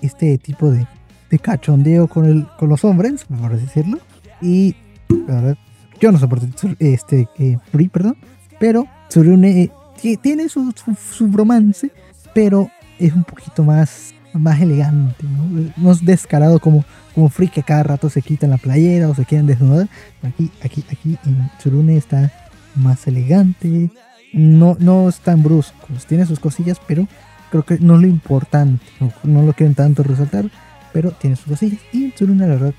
este 0.00 0.38
tipo 0.38 0.70
de, 0.70 0.86
de 1.30 1.38
cachondeo 1.38 2.08
con, 2.08 2.24
el, 2.24 2.46
con 2.58 2.68
los 2.68 2.84
hombres, 2.84 3.24
por 3.24 3.56
decirlo. 3.56 3.98
Y 4.40 4.74
la 5.08 5.34
verdad, 5.34 5.58
yo 6.00 6.12
no 6.12 6.18
soporto 6.18 6.46
este 6.78 7.28
eh, 7.38 7.58
Free, 7.72 7.88
perdón. 7.88 8.16
Pero 8.60 8.86
Tsurune 9.08 9.62
eh, 9.62 10.16
tiene 10.20 10.48
su, 10.48 10.72
su, 11.12 11.30
romance, 11.32 11.90
pero 12.34 12.70
es 12.98 13.12
un 13.12 13.24
poquito 13.24 13.62
más, 13.64 14.14
más 14.32 14.60
elegante, 14.60 15.24
¿no? 15.24 15.72
No 15.76 15.92
es 15.92 16.04
descarado 16.04 16.58
como, 16.58 16.84
como 17.14 17.28
Free 17.28 17.48
que 17.48 17.62
cada 17.62 17.82
rato 17.82 18.10
se 18.10 18.22
quitan 18.22 18.50
la 18.50 18.58
playera 18.58 19.08
o 19.08 19.14
se 19.14 19.24
quieren 19.24 19.46
desnudar. 19.46 19.88
Aquí, 20.22 20.50
aquí, 20.62 20.84
aquí 20.90 21.18
en 21.24 21.50
Tsurune 21.58 21.96
está 21.96 22.32
más 22.74 23.06
elegante. 23.06 23.90
No, 24.32 24.76
no 24.78 25.08
es 25.08 25.20
tan 25.20 25.42
brusco. 25.42 25.86
Tiene 26.06 26.26
sus 26.26 26.40
cosillas, 26.40 26.80
pero 26.86 27.08
creo 27.50 27.64
que 27.64 27.78
no 27.78 27.96
es 27.96 28.02
lo 28.02 28.06
importante, 28.06 28.84
no, 29.22 29.42
lo 29.42 29.52
quieren 29.52 29.74
tanto 29.74 30.02
resaltar, 30.02 30.46
pero 30.92 31.12
tiene 31.12 31.36
sus 31.36 31.46
cosillas. 31.46 31.80
Y 31.92 32.10
Tsuruna, 32.10 32.46
la 32.46 32.54
verdad, 32.54 32.74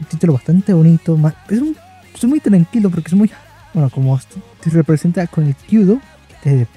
un 0.00 0.06
título 0.06 0.34
bastante 0.34 0.72
bonito, 0.72 1.18
es, 1.48 1.60
un, 1.60 1.76
muy 2.28 2.40
tranquilo 2.40 2.90
porque 2.90 3.08
es 3.08 3.14
muy, 3.14 3.30
bueno, 3.74 3.90
como 3.90 4.18
se 4.18 4.70
representa 4.70 5.26
con 5.26 5.46
el 5.46 5.54
Kyudo, 5.54 6.00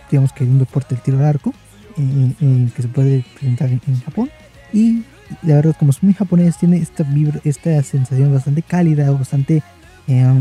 digamos 0.09 0.31
que 0.33 0.43
es 0.43 0.49
un 0.49 0.59
deporte 0.59 0.95
del 0.95 1.03
tiro 1.03 1.19
al 1.19 1.25
arco, 1.25 1.53
que 1.95 2.81
se 2.81 2.87
puede 2.87 3.25
presentar 3.33 3.69
en, 3.69 4.01
Japón. 4.03 4.29
Y 4.73 5.03
la 5.43 5.55
verdad, 5.55 5.75
como 5.77 5.91
es 5.91 6.03
muy 6.03 6.13
japonés, 6.13 6.57
tiene 6.57 6.77
esta, 6.77 7.03
vibra, 7.03 7.39
esta 7.43 7.81
sensación 7.83 8.33
bastante 8.33 8.61
cálida, 8.61 9.09
bastante, 9.11 9.63
eh, 10.07 10.33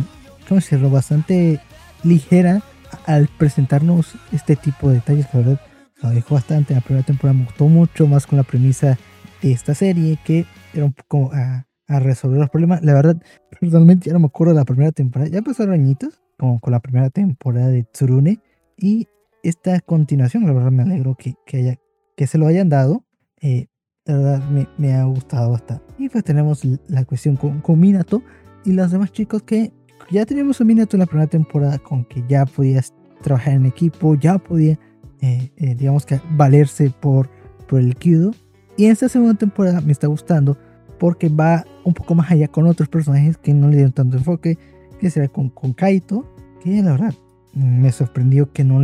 ¿cómo 0.48 0.60
decirlo? 0.60 0.90
Bastante 0.90 1.60
ligera 2.02 2.62
al 3.06 3.28
presentarnos 3.28 4.14
este 4.32 4.56
tipo 4.56 4.88
de 4.88 4.96
detalles 4.96 5.26
la 5.32 5.40
verdad 5.40 5.60
lo 6.02 6.10
dejó 6.10 6.34
bastante. 6.34 6.74
La 6.74 6.80
primera 6.80 7.04
temporada 7.04 7.38
me 7.38 7.44
gustó 7.44 7.68
mucho 7.68 8.06
más 8.06 8.26
con 8.26 8.36
la 8.36 8.42
premisa 8.42 8.98
de 9.42 9.52
esta 9.52 9.74
serie 9.74 10.18
que 10.24 10.46
era 10.72 10.84
un 10.84 10.92
poco 10.92 11.30
a, 11.32 11.66
resolver 11.86 12.40
los 12.40 12.50
problemas. 12.50 12.82
La 12.82 12.94
verdad, 12.94 13.22
personalmente 13.60 14.06
ya 14.06 14.14
no 14.14 14.20
me 14.20 14.26
acuerdo 14.26 14.54
de 14.54 14.60
la 14.60 14.64
primera 14.64 14.92
temporada. 14.92 15.30
Ya 15.30 15.42
pasaron 15.42 15.74
añitos 15.74 16.22
como 16.38 16.58
con 16.60 16.72
la 16.72 16.80
primera 16.80 17.10
temporada 17.10 17.68
de 17.68 17.84
Tsurune 17.84 18.40
y 18.76 19.06
esta 19.42 19.78
continuación, 19.80 20.46
la 20.46 20.52
verdad 20.52 20.72
me 20.72 20.82
alegro 20.82 21.14
que, 21.14 21.34
que, 21.46 21.58
haya, 21.58 21.78
que 22.16 22.26
se 22.26 22.38
lo 22.38 22.46
hayan 22.46 22.70
dado. 22.70 23.04
Eh, 23.40 23.66
la 24.06 24.16
verdad 24.16 24.50
me, 24.50 24.66
me, 24.78 24.94
ha 24.94 25.04
gustado 25.04 25.50
bastante. 25.50 25.84
Y 25.98 26.08
pues 26.08 26.24
tenemos 26.24 26.62
la 26.88 27.04
cuestión 27.04 27.36
con, 27.36 27.60
con, 27.60 27.78
Minato 27.78 28.22
y 28.64 28.72
los 28.72 28.90
demás 28.90 29.12
chicos 29.12 29.42
que 29.42 29.72
ya 30.10 30.24
teníamos 30.26 30.60
a 30.60 30.64
Minato 30.64 30.96
en 30.96 31.00
la 31.00 31.06
primera 31.06 31.28
temporada 31.28 31.78
con 31.78 32.04
que 32.06 32.24
ya 32.28 32.46
podías 32.46 32.94
trabajar 33.22 33.54
en 33.54 33.66
equipo, 33.66 34.14
ya 34.14 34.38
podía 34.38 34.78
eh, 35.24 35.50
eh, 35.56 35.74
digamos 35.74 36.04
que 36.04 36.20
valerse 36.32 36.90
por, 36.90 37.30
por 37.66 37.80
el 37.80 37.96
Kyudo. 37.96 38.32
Y 38.76 38.84
en 38.84 38.92
esta 38.92 39.08
segunda 39.08 39.32
temporada 39.34 39.80
me 39.80 39.92
está 39.92 40.06
gustando 40.06 40.58
porque 40.98 41.30
va 41.30 41.64
un 41.82 41.94
poco 41.94 42.14
más 42.14 42.30
allá 42.30 42.48
con 42.48 42.66
otros 42.66 42.90
personajes 42.90 43.38
que 43.38 43.54
no 43.54 43.68
le 43.68 43.76
dieron 43.76 43.92
tanto 43.92 44.18
enfoque, 44.18 44.58
que 45.00 45.08
será 45.08 45.28
con, 45.28 45.48
con 45.48 45.72
Kaito, 45.72 46.30
que 46.62 46.82
la 46.82 46.92
verdad 46.92 47.14
me 47.54 47.90
sorprendió 47.90 48.52
que 48.52 48.64
no, 48.64 48.80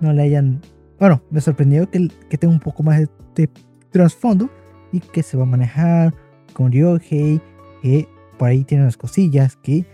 no 0.00 0.12
le 0.14 0.22
hayan... 0.22 0.62
Bueno, 0.98 1.20
me 1.30 1.42
sorprendió 1.42 1.90
que, 1.90 2.08
que 2.30 2.38
tenga 2.38 2.54
un 2.54 2.60
poco 2.60 2.82
más 2.82 3.06
de, 3.34 3.50
trasfondo 3.90 4.48
y 4.90 5.00
que 5.00 5.22
se 5.22 5.36
va 5.36 5.42
a 5.42 5.46
manejar 5.46 6.14
con 6.54 6.72
Ryohei, 6.72 7.42
que 7.82 8.08
por 8.38 8.48
ahí 8.48 8.64
tiene 8.64 8.84
unas 8.84 8.96
cosillas 8.96 9.56
que 9.56 9.84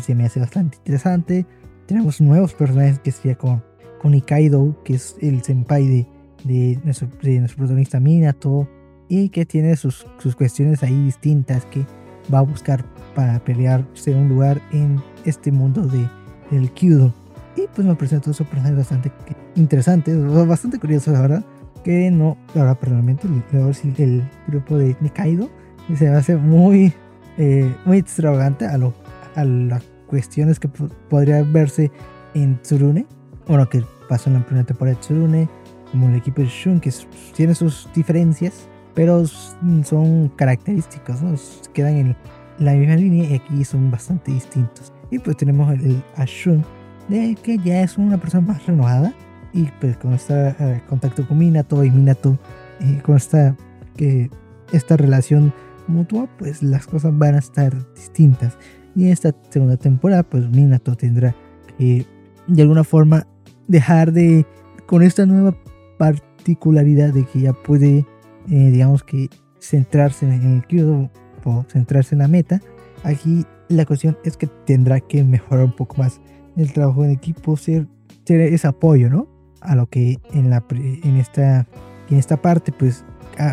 se 0.00 0.14
me 0.14 0.26
hace 0.26 0.38
bastante 0.38 0.76
interesante. 0.76 1.44
Tenemos 1.86 2.20
nuevos 2.20 2.54
personajes 2.54 3.00
que 3.00 3.10
sería 3.10 3.34
con 3.34 3.64
con 4.00 4.14
Ikaido, 4.14 4.74
que 4.82 4.94
es 4.94 5.16
el 5.20 5.42
senpai 5.42 5.86
de, 5.86 6.06
de, 6.44 6.78
nuestro, 6.84 7.08
protagonista 7.08 8.00
Minato, 8.00 8.66
y 9.08 9.28
que 9.28 9.44
tiene 9.44 9.76
sus, 9.76 10.06
sus 10.18 10.34
cuestiones 10.36 10.82
ahí 10.82 11.04
distintas 11.04 11.64
que 11.66 11.84
va 12.32 12.38
a 12.38 12.42
buscar 12.42 12.84
para 13.14 13.38
pelearse 13.40 14.14
un 14.14 14.28
lugar 14.28 14.60
en 14.72 15.02
este 15.24 15.52
mundo 15.52 15.82
de, 15.82 16.08
del 16.50 16.70
Kyudo. 16.70 17.12
Y 17.56 17.62
pues 17.74 17.86
me 17.86 17.94
presentó 17.94 18.30
esos 18.30 18.46
personajes 18.46 18.78
bastante 18.78 19.12
interesantes, 19.56 20.16
bastante 20.46 20.78
curiosos, 20.78 21.12
la 21.12 21.20
verdad. 21.20 21.44
Que 21.84 22.10
no, 22.10 22.36
verdad, 22.54 22.78
personalmente, 22.78 23.26
el, 23.26 23.94
el 23.98 24.30
grupo 24.46 24.78
de 24.78 24.96
Nikaido 25.00 25.50
se 25.96 26.08
hace 26.08 26.36
muy, 26.36 26.92
eh, 27.36 27.74
muy 27.84 27.98
extravagante 27.98 28.66
a, 28.66 28.78
lo, 28.78 28.94
a 29.34 29.44
las 29.44 29.82
cuestiones 30.06 30.60
que 30.60 30.68
podría 31.08 31.42
verse 31.42 31.90
en 32.34 32.60
Tsurune 32.62 33.06
bueno, 33.50 33.68
que 33.68 33.84
pasó 34.08 34.30
en 34.30 34.34
la 34.34 34.46
primera 34.46 34.64
temporada 34.64 34.96
de 34.96 35.02
Tsurune, 35.02 35.48
como 35.90 36.08
el 36.08 36.14
equipo 36.14 36.40
de 36.40 36.46
Shun, 36.46 36.78
que 36.78 36.92
tiene 37.34 37.52
sus 37.56 37.88
diferencias, 37.92 38.68
pero 38.94 39.26
son 39.26 40.28
características, 40.36 41.20
¿no? 41.20 41.34
Quedan 41.72 41.96
en 41.96 42.16
la 42.60 42.74
misma 42.74 42.94
línea 42.94 43.28
y 43.28 43.34
aquí 43.34 43.64
son 43.64 43.90
bastante 43.90 44.30
distintos. 44.30 44.92
Y 45.10 45.18
pues 45.18 45.36
tenemos 45.36 45.72
el, 45.72 46.00
Ashun, 46.14 46.64
de 47.08 47.36
que 47.42 47.58
ya 47.58 47.82
es 47.82 47.98
una 47.98 48.18
persona 48.18 48.46
más 48.46 48.64
renovada 48.66 49.12
y 49.52 49.64
pues 49.80 49.96
con 49.96 50.12
este 50.12 50.54
contacto 50.88 51.26
con 51.26 51.38
Minato 51.38 51.82
y 51.82 51.90
Minato 51.90 52.38
eh, 52.78 53.00
con 53.02 53.16
esta, 53.16 53.56
que, 53.96 54.30
esta 54.72 54.96
relación 54.96 55.52
mutua, 55.88 56.28
pues 56.38 56.62
las 56.62 56.86
cosas 56.86 57.18
van 57.18 57.34
a 57.34 57.38
estar 57.38 57.74
distintas. 57.94 58.56
Y 58.94 59.06
en 59.06 59.10
esta 59.10 59.34
segunda 59.48 59.76
temporada, 59.76 60.22
pues 60.22 60.48
Minato 60.48 60.94
tendrá 60.94 61.34
que 61.76 62.06
de 62.46 62.62
alguna 62.62 62.84
forma 62.84 63.26
dejar 63.70 64.12
de, 64.12 64.44
con 64.86 65.02
esta 65.02 65.26
nueva 65.26 65.54
particularidad 65.96 67.14
de 67.14 67.24
que 67.24 67.40
ya 67.40 67.52
puede, 67.52 68.04
eh, 68.50 68.70
digamos 68.70 69.04
que, 69.04 69.30
centrarse 69.60 70.26
en 70.26 70.56
el 70.56 70.66
Kyudo 70.66 71.10
o 71.44 71.64
centrarse 71.68 72.14
en 72.14 72.20
la 72.20 72.28
meta, 72.28 72.60
aquí 73.04 73.44
la 73.68 73.84
cuestión 73.84 74.16
es 74.24 74.36
que 74.36 74.46
tendrá 74.66 75.00
que 75.00 75.22
mejorar 75.22 75.66
un 75.66 75.76
poco 75.76 75.96
más 75.98 76.20
el 76.56 76.72
trabajo 76.72 77.04
en 77.04 77.10
equipo, 77.10 77.56
ser, 77.56 77.86
ser 78.24 78.40
ese 78.40 78.66
apoyo, 78.66 79.08
¿no? 79.08 79.28
A 79.60 79.76
lo 79.76 79.86
que 79.86 80.18
en, 80.32 80.50
la, 80.50 80.64
en, 80.70 81.16
esta, 81.16 81.66
en 82.08 82.16
esta 82.16 82.38
parte, 82.38 82.72
pues, 82.72 83.04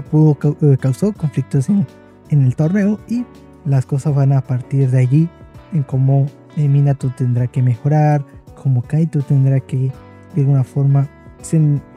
pudo, 0.10 0.38
eh, 0.62 0.78
causó 0.80 1.14
conflictos 1.14 1.70
en, 1.70 1.86
en 2.30 2.44
el 2.44 2.56
torneo 2.56 3.00
y 3.08 3.26
las 3.66 3.86
cosas 3.86 4.16
van 4.16 4.32
a 4.32 4.42
partir 4.42 4.90
de 4.90 5.00
allí 5.00 5.30
en 5.74 5.84
cómo 5.84 6.26
eh, 6.56 6.68
Minato 6.68 7.12
tendrá 7.16 7.48
que 7.48 7.62
mejorar, 7.62 8.26
como 8.56 8.82
Kaito 8.82 9.22
tendrá 9.22 9.60
que 9.60 9.92
de 10.41 10.48
alguna 10.48 10.63
forma 10.63 11.10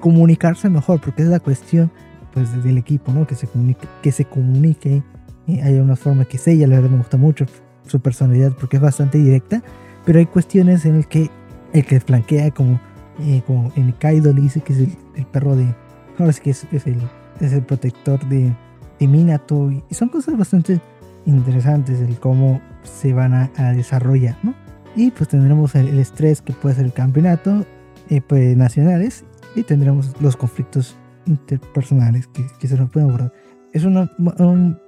comunicarse 0.00 0.68
mejor, 0.68 1.00
porque 1.00 1.22
es 1.22 1.28
la 1.28 1.40
cuestión 1.40 1.90
pues 2.32 2.62
del 2.62 2.78
equipo, 2.78 3.12
¿no? 3.12 3.26
Que 3.26 3.34
se 3.34 3.46
comunique, 3.46 3.88
que 4.02 4.12
se 4.12 4.24
comunique, 4.24 5.02
eh, 5.48 5.62
haya 5.62 5.82
una 5.82 5.96
forma 5.96 6.24
que 6.24 6.38
sea, 6.38 6.54
la 6.66 6.76
verdad 6.76 6.90
me 6.90 6.98
gusta 6.98 7.16
mucho 7.16 7.46
su 7.86 8.00
personalidad 8.00 8.52
porque 8.52 8.76
es 8.76 8.82
bastante 8.82 9.18
directa, 9.18 9.62
pero 10.04 10.18
hay 10.18 10.26
cuestiones 10.26 10.84
en 10.84 10.96
el 10.96 11.06
que 11.06 11.30
el 11.72 11.84
que 11.84 12.00
flanquea 12.00 12.50
como, 12.50 12.80
eh, 13.20 13.42
como 13.46 13.72
en 13.76 13.92
Kaido 13.92 14.32
le 14.32 14.42
dice 14.42 14.60
que 14.60 14.72
es 14.72 14.78
el, 14.78 15.26
perro 15.26 15.56
de, 15.56 15.74
ahora 16.18 16.32
sí 16.32 16.40
que 16.40 16.50
es, 16.50 16.64
el, 16.86 17.00
es 17.40 17.52
el 17.52 17.62
protector 17.62 18.24
de, 18.28 18.54
de 18.98 19.08
Minato 19.08 19.70
y, 19.70 19.82
son 19.94 20.08
cosas 20.08 20.36
bastante 20.36 20.80
interesantes 21.26 22.00
el 22.00 22.18
cómo 22.18 22.60
se 22.82 23.12
van 23.12 23.34
a, 23.34 23.72
desarrollar, 23.72 24.36
¿no? 24.42 24.54
Y 24.96 25.10
pues 25.10 25.28
tendremos 25.28 25.74
el, 25.74 25.98
estrés 25.98 26.42
que 26.42 26.52
puede 26.52 26.76
ser 26.76 26.84
el 26.84 26.92
campeonato 26.92 27.64
eh, 28.10 28.20
pues, 28.20 28.56
nacionales 28.56 29.24
y 29.54 29.62
tendremos 29.62 30.14
los 30.20 30.36
conflictos 30.36 30.96
interpersonales 31.26 32.26
que, 32.28 32.46
que 32.58 32.68
se 32.68 32.76
nos 32.76 32.90
pueden 32.90 33.08
abordar. 33.08 33.32
Es 33.72 33.84
un 33.84 34.08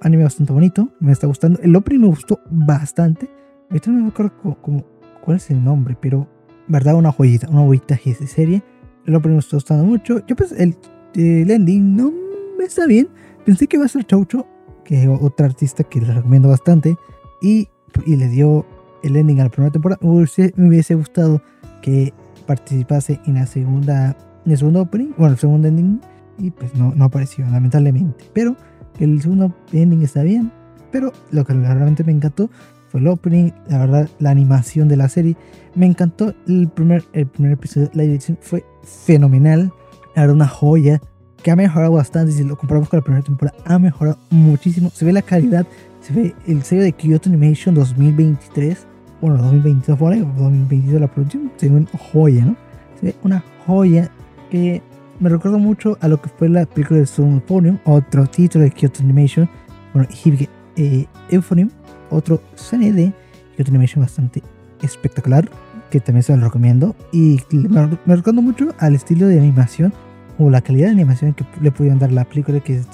anime 0.01 0.23
bastante 0.23 0.51
bonito, 0.51 0.89
me 0.99 1.13
está 1.13 1.25
gustando. 1.25 1.59
El 1.61 1.75
opening 1.75 2.01
me 2.01 2.07
gustó 2.07 2.41
bastante. 2.51 3.29
Ahorita 3.69 3.91
no 3.91 4.03
me 4.03 4.09
acuerdo 4.09 4.33
como, 4.61 4.85
cuál 5.23 5.37
es 5.37 5.49
el 5.49 5.63
nombre, 5.63 5.95
pero 5.99 6.27
verdad, 6.67 6.95
una 6.95 7.11
joyita, 7.11 7.49
una 7.49 7.61
joyita 7.61 7.97
de 8.03 8.27
serie. 8.27 8.61
El 9.05 9.15
opening 9.15 9.35
me 9.35 9.39
está 9.39 9.55
gustando 9.55 9.85
mucho. 9.85 10.25
Yo 10.27 10.35
pues 10.35 10.51
el, 10.51 10.75
el 11.15 11.49
ending 11.49 11.95
no 11.95 12.11
me 12.57 12.65
está 12.65 12.85
bien. 12.85 13.07
Pensé 13.45 13.67
que 13.67 13.77
iba 13.77 13.85
a 13.85 13.89
ser 13.89 14.05
Choucho, 14.05 14.45
que 14.83 15.03
es 15.03 15.09
otra 15.21 15.45
artista 15.45 15.85
que 15.85 16.01
le 16.01 16.13
recomiendo 16.13 16.49
bastante. 16.49 16.97
Y, 17.41 17.69
y 18.05 18.17
le 18.17 18.27
dio 18.27 18.65
el 19.03 19.15
ending 19.15 19.39
a 19.39 19.43
la 19.45 19.49
primera 19.49 19.71
temporada. 19.71 19.99
Me 20.01 20.67
hubiese, 20.67 20.95
gustado 20.95 21.41
que 21.81 22.13
participase 22.45 23.19
en 23.25 23.35
la 23.35 23.45
segunda, 23.45 24.15
en 24.45 24.51
el 24.51 24.57
segundo 24.57 24.81
opening, 24.81 25.13
bueno, 25.17 25.33
el 25.33 25.39
segundo 25.39 25.67
ending. 25.67 26.01
Y 26.39 26.49
pues 26.51 26.73
no, 26.75 26.93
no 26.95 27.05
apareció, 27.05 27.45
lamentablemente. 27.49 28.25
Pero 28.33 28.55
el 28.99 29.21
segundo 29.21 29.53
ending 29.71 30.01
está 30.01 30.23
bien. 30.23 30.51
Pero 30.91 31.11
lo 31.31 31.45
que 31.45 31.53
realmente 31.53 32.03
me 32.03 32.11
encantó 32.11 32.49
fue 32.89 33.01
el 33.01 33.07
opening. 33.07 33.51
La 33.67 33.79
verdad, 33.79 34.09
la 34.19 34.31
animación 34.31 34.87
de 34.87 34.97
la 34.97 35.09
serie. 35.09 35.35
Me 35.75 35.85
encantó 35.85 36.33
el 36.47 36.69
primer, 36.69 37.03
el 37.13 37.27
primer 37.27 37.53
episodio. 37.53 37.89
La 37.93 38.03
edición 38.03 38.37
fue 38.41 38.65
fenomenal. 38.83 39.71
Era 40.15 40.31
una 40.31 40.47
joya 40.47 41.01
que 41.41 41.51
ha 41.51 41.55
mejorado 41.55 41.93
bastante. 41.93 42.31
Si 42.31 42.43
lo 42.43 42.57
comparamos 42.57 42.89
con 42.89 42.99
la 42.99 43.03
primera 43.03 43.23
temporada, 43.23 43.57
ha 43.65 43.77
mejorado 43.77 44.17
muchísimo. 44.29 44.89
Se 44.89 45.05
ve 45.05 45.13
la 45.13 45.21
calidad, 45.21 45.67
se 46.01 46.13
ve 46.13 46.35
el 46.47 46.63
sello 46.63 46.83
de 46.83 46.93
Kyoto 46.93 47.29
Animation 47.29 47.75
2023. 47.75 48.87
Bueno, 49.23 49.37
2022 49.37 49.97
por 49.97 50.11
ahí, 50.11 50.19
2022 50.19 50.99
la 50.99 51.07
producción. 51.07 51.49
Se 51.55 51.69
ve 51.69 51.77
una 51.77 51.87
joya, 52.11 52.43
¿no? 52.43 52.57
Se 52.99 53.05
ve 53.05 53.15
una 53.23 53.41
joya 53.65 54.11
que 54.51 54.81
me 55.21 55.29
recuerda 55.29 55.57
mucho 55.57 55.97
a 56.01 56.09
lo 56.09 56.21
que 56.21 56.27
fue 56.27 56.49
la 56.49 56.65
película 56.65 56.99
de 56.99 57.07
Euphonium, 57.17 57.77
otro 57.85 58.27
título 58.27 58.65
de 58.65 58.71
Kyoto 58.71 59.01
Animation. 59.01 59.49
Bueno, 59.93 60.09
Hibike 60.11 60.49
eh, 60.75 61.05
Euphonium, 61.29 61.69
otro 62.09 62.41
cine 62.55 62.91
de 62.91 63.13
Kyoto 63.55 63.71
Animation 63.71 64.03
bastante 64.03 64.43
espectacular, 64.81 65.49
que 65.89 66.01
también 66.01 66.23
se 66.23 66.35
lo 66.35 66.43
recomiendo. 66.43 66.93
Y 67.13 67.39
me, 67.53 67.97
me 68.05 68.17
recuerda 68.17 68.41
mucho 68.41 68.75
al 68.77 68.93
estilo 68.93 69.27
de 69.27 69.39
animación 69.39 69.93
o 70.37 70.49
la 70.49 70.59
calidad 70.59 70.87
de 70.87 70.95
animación 70.95 71.33
que 71.33 71.45
le 71.61 71.71
pudieron 71.71 71.97
dar 71.97 72.11
la 72.11 72.25
película 72.25 72.59
que 72.59 72.75
es 72.75 72.87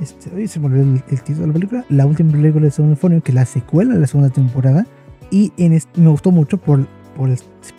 este, 0.00 0.30
hoy 0.34 0.46
se 0.46 0.60
me 0.60 0.66
olvidó 0.66 0.82
el, 0.82 1.02
título 1.22 1.40
de 1.40 1.46
la 1.48 1.52
película, 1.52 1.84
la 1.88 2.06
última 2.06 2.32
película 2.32 2.64
de 2.64 2.70
Segundo 2.70 2.94
Euphonium, 2.94 3.20
que 3.20 3.30
es 3.30 3.34
la 3.34 3.44
secuela 3.44 3.94
de 3.94 4.00
la 4.00 4.06
segunda 4.06 4.30
temporada, 4.30 4.86
y 5.34 5.52
en 5.56 5.72
este, 5.72 6.00
me 6.00 6.10
gustó 6.10 6.30
mucho 6.30 6.58
por, 6.58 6.86
por, 7.16 7.28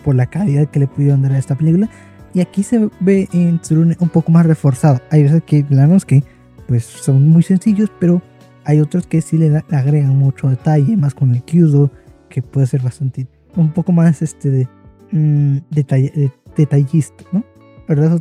por, 0.04 0.14
la 0.14 0.26
calidad 0.26 0.68
que 0.68 0.78
le 0.78 0.86
pudieron 0.86 1.22
dar 1.22 1.32
a 1.32 1.38
esta 1.38 1.54
película, 1.54 1.88
y 2.34 2.40
aquí 2.40 2.62
se 2.62 2.90
ve 3.00 3.30
en 3.32 3.58
Tsurune 3.60 3.96
un 3.98 4.10
poco 4.10 4.30
más 4.30 4.44
reforzado. 4.44 5.00
Hay 5.10 5.22
veces 5.22 5.42
que, 5.46 5.64
la 5.70 5.88
que 6.06 6.22
pues 6.68 6.84
son 6.84 7.30
muy 7.30 7.42
sencillos, 7.42 7.90
pero 7.98 8.20
hay 8.64 8.80
otros 8.80 9.06
que 9.06 9.22
sí 9.22 9.38
le, 9.38 9.64
agregan 9.70 10.18
mucho 10.18 10.50
detalle, 10.50 10.98
más 10.98 11.14
con 11.14 11.34
el 11.34 11.42
Kyudo, 11.44 11.90
que 12.28 12.42
puede 12.42 12.66
ser 12.66 12.82
bastante, 12.82 13.26
un 13.56 13.72
poco 13.72 13.90
más 13.90 14.20
este 14.20 14.50
de, 14.50 14.68
mm, 15.12 15.56
detallista, 16.54 17.24
¿no? 17.32 17.42
La 17.88 17.94
verdad, 17.94 18.20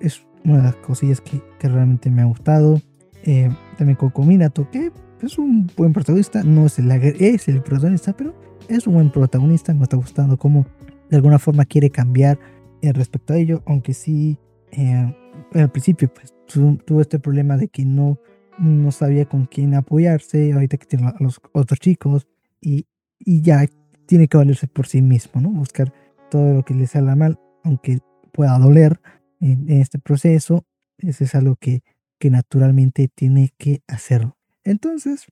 es 0.00 0.26
una 0.44 0.56
de 0.56 0.62
las 0.64 0.76
cosillas 0.76 1.20
que, 1.20 1.40
que 1.60 1.68
realmente 1.68 2.10
me 2.10 2.22
ha 2.22 2.24
gustado. 2.24 2.80
Eh, 3.22 3.48
también 3.78 3.96
con 3.96 4.26
Minato, 4.26 4.68
que 4.70 4.90
es 5.22 5.38
un 5.38 5.70
buen 5.76 5.92
protagonista, 5.92 6.42
no 6.42 6.66
es 6.66 6.78
el, 6.80 6.90
es 6.90 7.48
el 7.48 7.62
protagonista, 7.62 8.12
pero 8.14 8.34
es 8.68 8.86
un 8.86 8.94
buen 8.94 9.10
protagonista. 9.10 9.74
Me 9.74 9.82
está 9.82 9.96
gustando 9.96 10.36
cómo 10.36 10.66
de 11.10 11.16
alguna 11.16 11.38
forma 11.38 11.64
quiere 11.64 11.90
cambiar 11.90 12.38
eh, 12.82 12.92
respecto 12.92 13.32
a 13.32 13.36
ello, 13.36 13.62
aunque 13.66 13.94
sí 13.94 14.38
eh, 14.72 15.14
al 15.54 15.70
principio 15.70 16.12
pues 16.12 16.34
tuvo 16.46 17.00
este 17.00 17.18
problema 17.18 17.56
de 17.56 17.68
que 17.68 17.84
no, 17.84 18.18
no 18.58 18.90
sabía 18.90 19.24
con 19.26 19.46
quién 19.46 19.74
apoyarse, 19.74 20.52
ahorita 20.52 20.76
que 20.76 20.86
tiene 20.86 21.06
a 21.06 21.14
los 21.20 21.40
otros 21.52 21.78
chicos 21.80 22.26
y, 22.60 22.86
y 23.18 23.42
ya 23.42 23.66
tiene 24.06 24.28
que 24.28 24.36
valerse 24.36 24.66
por 24.66 24.86
sí 24.86 25.02
mismo, 25.02 25.40
¿no? 25.40 25.50
Buscar 25.50 25.92
todo 26.30 26.54
lo 26.54 26.64
que 26.64 26.74
le 26.74 26.86
salga 26.86 27.16
mal, 27.16 27.38
aunque 27.62 28.00
pueda 28.32 28.58
doler, 28.58 29.00
en, 29.40 29.70
este 29.70 29.98
proceso, 29.98 30.64
eso 30.98 31.24
es 31.24 31.34
algo 31.34 31.56
que, 31.56 31.82
que 32.18 32.30
naturalmente 32.30 33.08
tiene 33.08 33.52
que 33.56 33.82
hacerlo. 33.86 34.36
Entonces, 34.64 35.26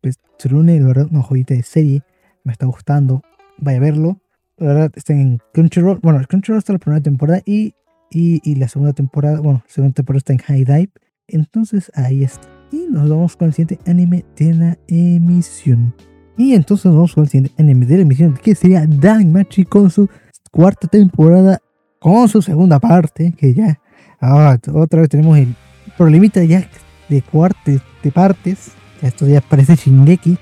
pues 0.00 0.18
Tsurune, 0.38 0.80
la 0.80 0.86
verdad, 0.86 1.08
una 1.10 1.22
joyita 1.22 1.54
de 1.54 1.62
serie, 1.62 2.02
me 2.48 2.52
está 2.52 2.66
gustando, 2.66 3.22
vaya 3.58 3.76
a 3.76 3.80
verlo. 3.80 4.20
La 4.56 4.68
verdad, 4.68 4.92
está 4.96 5.12
en 5.12 5.38
Crunchyroll, 5.52 6.00
bueno, 6.02 6.20
Crunchyroll 6.26 6.58
está 6.58 6.72
la 6.72 6.78
primera 6.78 7.02
temporada 7.02 7.42
y, 7.44 7.74
y, 8.10 8.40
y 8.42 8.54
la 8.56 8.68
segunda 8.68 8.94
temporada, 8.94 9.38
bueno, 9.40 9.62
la 9.64 9.72
segunda 9.72 9.94
temporada 9.94 10.18
está 10.18 10.32
en 10.32 10.38
High 10.38 10.64
Dive. 10.64 10.90
Entonces, 11.28 11.92
ahí 11.94 12.24
está. 12.24 12.48
Y 12.72 12.86
nos 12.90 13.08
vamos 13.08 13.36
con 13.36 13.48
el 13.48 13.54
siguiente 13.54 13.78
anime 13.88 14.24
de 14.36 14.54
la 14.54 14.78
emisión. 14.88 15.94
Y 16.38 16.54
entonces 16.54 16.90
vamos 16.90 17.14
con 17.14 17.24
el 17.24 17.30
siguiente 17.30 17.52
anime 17.62 17.84
de 17.84 17.96
la 17.96 18.02
emisión, 18.02 18.38
que 18.42 18.54
sería 18.54 18.86
Danmachi 18.86 19.64
con 19.64 19.90
su 19.90 20.08
cuarta 20.50 20.88
temporada 20.88 21.60
con 21.98 22.28
su 22.28 22.40
segunda 22.40 22.78
parte, 22.78 23.34
que 23.36 23.52
ya 23.52 23.78
ahora 24.20 24.58
otra 24.72 25.00
vez 25.00 25.10
tenemos 25.10 25.36
el 25.36 25.54
problemita 25.96 26.42
ya 26.44 26.68
de 27.08 27.22
cuartos 27.22 27.82
de 28.02 28.12
partes. 28.12 28.72
Esto 29.02 29.26
ya 29.26 29.40
parece 29.40 29.76
Shingeki, 29.76 30.38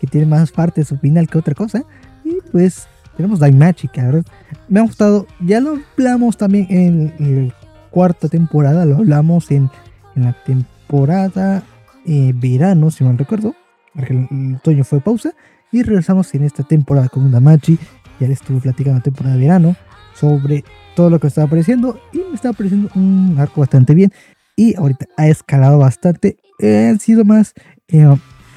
que 0.00 0.06
tiene 0.06 0.26
más 0.26 0.52
partes 0.52 0.88
su 0.88 0.98
final 0.98 1.28
que 1.28 1.38
otra 1.38 1.54
cosa. 1.54 1.84
Y 2.24 2.38
pues 2.50 2.86
tenemos 3.16 3.38
Daimachi, 3.40 3.88
verdad 3.94 4.24
me 4.68 4.80
ha 4.80 4.82
gustado. 4.82 5.26
Ya 5.40 5.60
lo 5.60 5.78
hablamos 5.96 6.36
también 6.36 6.66
en 6.70 7.46
la 7.48 7.54
cuarta 7.90 8.28
temporada, 8.28 8.84
lo 8.84 8.96
hablamos 8.96 9.50
en, 9.50 9.70
en 10.14 10.24
la 10.24 10.32
temporada 10.44 11.62
eh, 12.06 12.32
verano, 12.34 12.90
si 12.90 13.04
no 13.04 13.12
recuerdo, 13.16 13.54
porque 13.94 14.14
el, 14.30 14.56
otoño 14.56 14.84
fue 14.84 15.00
pausa. 15.00 15.32
Y 15.70 15.82
regresamos 15.82 16.34
en 16.34 16.44
esta 16.44 16.62
temporada 16.62 17.08
con 17.08 17.30
Daimachi. 17.30 17.78
Ya 18.20 18.26
le 18.26 18.32
estuve 18.32 18.60
platicando 18.60 18.98
la 18.98 19.02
temporada 19.02 19.36
de 19.36 19.42
verano 19.42 19.76
sobre 20.18 20.64
todo 20.96 21.10
lo 21.10 21.20
que 21.20 21.28
estaba 21.28 21.46
apareciendo 21.46 22.00
y 22.12 22.18
me 22.18 22.34
estaba 22.34 22.52
apareciendo 22.52 22.90
un 22.96 23.36
arco 23.38 23.60
bastante 23.60 23.94
bien 23.94 24.12
y 24.56 24.74
ahorita 24.74 25.06
ha 25.16 25.28
escalado 25.28 25.78
bastante. 25.78 26.38
Ha 26.60 26.98
sido 26.98 27.24
más 27.24 27.54
eh, 27.86 28.04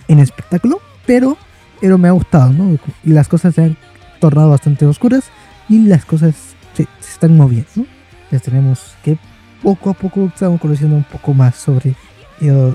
en 0.08 0.20
espectáculo, 0.20 0.80
pero, 1.12 1.38
pero 1.82 1.98
me 1.98 2.08
ha 2.08 2.12
gustado, 2.12 2.54
¿no? 2.54 2.78
Y 3.04 3.10
las 3.10 3.28
cosas 3.28 3.54
se 3.54 3.62
han 3.62 3.78
tornado 4.22 4.50
bastante 4.52 4.86
oscuras 4.86 5.26
y 5.68 5.80
las 5.80 6.06
cosas 6.06 6.34
se, 6.74 6.88
están 7.02 7.36
moviendo, 7.36 7.70
¿no? 7.76 8.40
Tenemos 8.40 8.96
que 9.04 9.18
poco 9.62 9.90
a 9.90 9.94
poco 9.94 10.32
estamos 10.34 10.62
conociendo 10.62 10.96
un 10.96 11.04
poco 11.04 11.34
más 11.34 11.58
sobre 11.58 11.96
eh, 12.40 12.74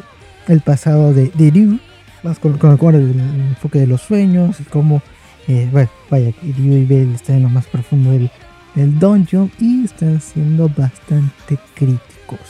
el, 0.49 0.61
pasado 0.61 1.15
de, 1.15 1.31
de 1.31 1.51
Ryu, 1.51 1.79
más 2.23 2.39
con, 2.39 2.59
con, 2.59 2.95
el, 2.95 3.19
enfoque 3.19 3.79
de 3.79 3.87
los 3.87 4.03
sueños 4.03 4.61
y 4.61 4.65
cómo, 4.65 5.01
eh, 5.49 5.67
bueno, 5.73 5.89
vaya, 6.11 6.31
Ryu 6.43 6.75
y 6.75 6.85
Bell 6.85 7.15
están 7.15 7.37
en 7.37 7.45
lo 7.45 7.49
más 7.49 7.65
profundo 7.65 8.11
del 8.11 8.31
el 8.77 8.99
dungeon 8.99 9.51
y 9.59 9.87
están 9.87 10.21
siendo 10.21 10.69
bastante 10.69 11.57
críticos 11.75 12.41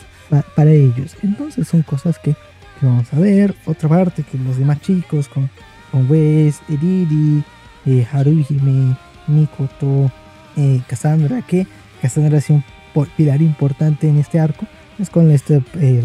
para 0.56 0.72
ellos. 0.72 1.16
Entonces 1.22 1.68
son 1.68 1.82
cosas 1.82 2.18
que, 2.18 2.34
vamos 2.82 3.06
a 3.12 3.20
ver. 3.20 3.54
Otra 3.66 3.88
parte 3.88 4.24
que 4.24 4.36
los 4.36 4.58
demás 4.58 4.80
chicos 4.80 5.28
con, 5.28 5.48
con 5.48 5.65
Wes, 5.92 6.60
Eriri, 6.68 7.42
eh, 7.86 8.06
Haruhime, 8.10 8.96
Mikoto, 9.26 10.10
eh, 10.56 10.80
Cassandra, 10.86 11.42
que 11.42 11.66
Cassandra 12.00 12.38
ha 12.38 12.40
sido 12.40 12.62
un 12.94 13.06
pilar 13.16 13.42
importante 13.42 14.08
en 14.08 14.18
este 14.18 14.40
arco. 14.40 14.66
Es 14.98 15.10
con 15.10 15.30
este, 15.30 15.62
eh, 15.74 16.02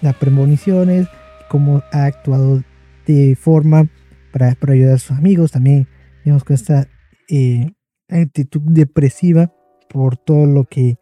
las 0.00 0.16
premoniciones, 0.16 1.06
cómo 1.48 1.82
ha 1.92 2.04
actuado 2.04 2.62
de 3.06 3.36
forma 3.36 3.88
para, 4.32 4.54
para 4.54 4.72
ayudar 4.72 4.94
a 4.94 4.98
sus 4.98 5.16
amigos. 5.16 5.52
También 5.52 5.86
vemos 6.24 6.44
con 6.44 6.54
esta 6.54 6.88
eh, 7.28 7.72
actitud 8.08 8.62
depresiva 8.64 9.52
por 9.88 10.16
todo 10.16 10.46
lo 10.46 10.64
que 10.64 10.98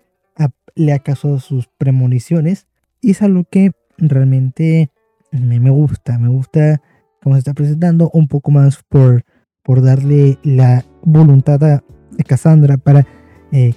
le 0.74 0.92
ha 0.92 0.98
causado 1.00 1.38
sus 1.40 1.68
premoniciones. 1.78 2.66
Y 3.00 3.12
es 3.12 3.22
algo 3.22 3.44
que 3.44 3.72
realmente 3.98 4.90
me, 5.30 5.70
gusta, 5.70 6.18
me 6.18 6.28
gusta 6.28 6.80
cómo 7.22 7.34
se 7.34 7.40
está 7.40 7.54
presentando, 7.54 8.10
un 8.12 8.28
poco 8.28 8.50
más 8.50 8.82
por, 8.88 9.24
por 9.62 9.82
darle 9.82 10.38
la 10.42 10.84
voluntad 11.02 11.62
a 11.64 11.82
Cassandra 12.26 12.76
para 12.76 13.06
eh, 13.52 13.74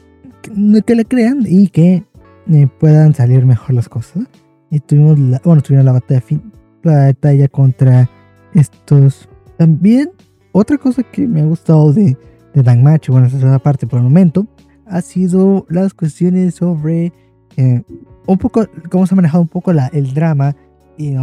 que, 0.85 0.95
le 0.95 1.05
crean 1.05 1.43
y 1.45 1.67
que 1.67 2.03
eh, 2.51 2.67
puedan 2.79 3.13
salir 3.13 3.45
mejor 3.45 3.75
las 3.75 3.89
cosas. 3.89 4.23
Y 4.69 4.79
tuvimos 4.79 5.19
la, 5.19 5.41
bueno, 5.43 5.61
tuvimos 5.61 5.85
la 5.85 5.93
batalla, 5.93 6.23
la 6.83 7.05
batalla 7.05 7.47
contra 7.47 8.09
estos. 8.53 9.29
También, 9.57 10.11
otra 10.51 10.77
cosa 10.77 11.03
que 11.03 11.27
me 11.27 11.41
ha 11.41 11.45
gustado 11.45 11.93
de, 11.93 12.17
de 12.53 12.63
Dan 12.63 12.83
Match, 12.83 13.09
bueno, 13.09 13.27
esa 13.27 13.37
es 13.37 13.43
la 13.43 13.59
parte 13.59 13.87
por 13.87 13.99
el 13.99 14.03
momento, 14.03 14.47
ha 14.85 15.01
sido 15.01 15.65
las 15.69 15.93
cuestiones 15.93 16.55
sobre 16.55 17.13
eh, 17.57 17.83
un 18.25 18.37
poco 18.37 18.67
cómo 18.89 19.05
se 19.05 19.13
ha 19.13 19.17
manejado 19.17 19.41
un 19.41 19.47
poco 19.47 19.73
la, 19.73 19.87
el 19.87 20.13
drama 20.13 20.55
y 20.97 21.15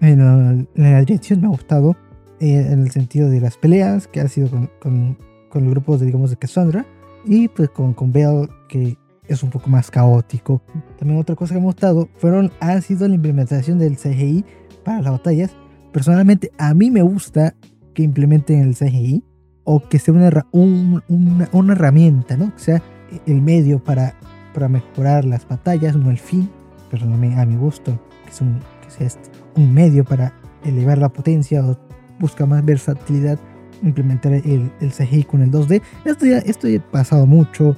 en, 0.00 0.68
la 0.74 1.00
dirección 1.00 1.40
me 1.40 1.46
ha 1.46 1.50
gustado 1.50 1.96
eh, 2.40 2.68
en 2.70 2.82
el 2.82 2.90
sentido 2.90 3.28
de 3.28 3.40
las 3.40 3.56
peleas 3.56 4.06
que 4.06 4.20
ha 4.20 4.28
sido 4.28 4.48
con, 4.50 4.70
con, 4.80 5.18
con 5.50 5.64
el 5.64 5.70
grupo 5.70 5.98
de, 5.98 6.06
digamos 6.06 6.30
de 6.30 6.36
Cassandra 6.36 6.86
y 7.24 7.48
pues 7.48 7.68
con, 7.70 7.92
con 7.92 8.12
Belle 8.12 8.48
que 8.68 8.96
es 9.30 9.42
un 9.42 9.50
poco 9.50 9.70
más 9.70 9.90
caótico. 9.90 10.60
También 10.98 11.20
otra 11.20 11.36
cosa 11.36 11.54
que 11.54 11.60
me 11.60 11.66
ha 11.66 11.66
gustado 11.66 12.08
fueron, 12.16 12.50
ha 12.60 12.80
sido 12.80 13.06
la 13.06 13.14
implementación 13.14 13.78
del 13.78 13.96
CGI 13.96 14.44
para 14.84 15.02
las 15.02 15.12
batallas. 15.12 15.52
Personalmente 15.92 16.50
a 16.58 16.74
mí 16.74 16.90
me 16.90 17.02
gusta 17.02 17.54
que 17.94 18.02
implementen 18.02 18.60
el 18.60 18.74
CGI 18.74 19.22
o 19.64 19.80
que 19.88 19.98
sea 19.98 20.14
una, 20.14 20.46
una, 20.52 21.48
una 21.52 21.72
herramienta, 21.72 22.36
¿no? 22.36 22.52
Que 22.54 22.60
sea 22.60 22.82
el 23.26 23.40
medio 23.40 23.82
para, 23.82 24.14
para 24.52 24.68
mejorar 24.68 25.24
las 25.24 25.46
batallas, 25.46 25.96
no 25.96 26.10
el 26.10 26.18
fin. 26.18 26.50
Personalmente 26.90 27.40
a 27.40 27.46
mi 27.46 27.56
gusto, 27.56 28.00
que, 28.24 28.30
es 28.30 28.40
un, 28.40 28.58
que 28.82 28.90
sea 28.90 29.06
este, 29.06 29.30
un 29.56 29.72
medio 29.72 30.04
para 30.04 30.32
elevar 30.64 30.98
la 30.98 31.08
potencia 31.08 31.64
o 31.64 31.78
busca 32.18 32.46
más 32.46 32.64
versatilidad 32.64 33.38
implementar 33.82 34.32
el, 34.32 34.70
el 34.80 34.92
CGI 34.92 35.24
con 35.24 35.42
el 35.42 35.50
2D. 35.50 35.82
Esto 36.04 36.26
ya, 36.26 36.38
esto 36.38 36.68
ya 36.68 36.78
ha 36.78 36.90
pasado 36.90 37.26
mucho. 37.26 37.76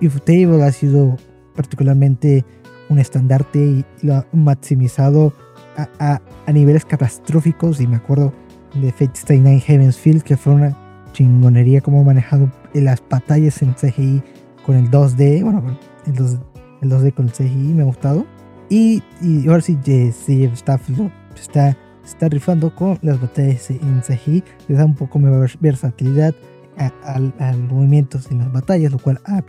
If 0.00 0.20
Table 0.22 0.62
ha 0.62 0.72
sido 0.72 1.16
particularmente 1.56 2.44
un 2.88 2.98
estandarte 2.98 3.58
y 3.58 3.84
lo 4.02 4.16
ha 4.16 4.26
maximizado 4.32 5.32
a, 5.76 6.20
a, 6.46 6.52
niveles 6.52 6.84
catastróficos. 6.84 7.80
Y 7.80 7.86
me 7.86 7.96
acuerdo 7.96 8.32
de 8.74 8.92
Fate 8.92 9.12
Stay 9.14 9.40
Night 9.40 9.62
Heaven's 9.64 9.96
Field, 9.96 10.22
que 10.22 10.36
fue 10.36 10.54
una 10.54 10.76
chingonería 11.12 11.80
como 11.80 12.04
manejado 12.04 12.50
las 12.74 13.02
batallas 13.08 13.62
en 13.62 13.74
CGI 13.74 14.22
con 14.66 14.76
el 14.76 14.90
2D. 14.90 15.42
Bueno, 15.42 15.78
el 16.06 16.14
2, 16.14 16.38
el 16.82 16.90
2D 16.90 17.14
con 17.14 17.26
el 17.26 17.32
CGI 17.32 17.74
me 17.74 17.82
ha 17.82 17.86
gustado. 17.86 18.26
Y, 18.70 19.02
y 19.20 19.46
ahora 19.48 19.60
sí, 19.60 19.76
sí 19.84 20.44
Staff 20.44 20.88
está 21.36 21.76
está 22.10 22.28
rifando 22.28 22.74
con 22.74 22.98
las 23.02 23.20
batallas 23.20 23.70
en 23.70 24.00
CGI, 24.00 24.42
le 24.68 24.76
da 24.76 24.84
un 24.84 24.94
poco 24.94 25.18
más 25.18 25.58
versatilidad 25.60 26.34
a, 26.76 27.18
los 27.18 27.72
movimientos 27.72 28.30
en 28.30 28.38
las 28.38 28.52
batallas, 28.52 28.92
lo 28.92 28.98
cual 28.98 29.20
ah, 29.26 29.42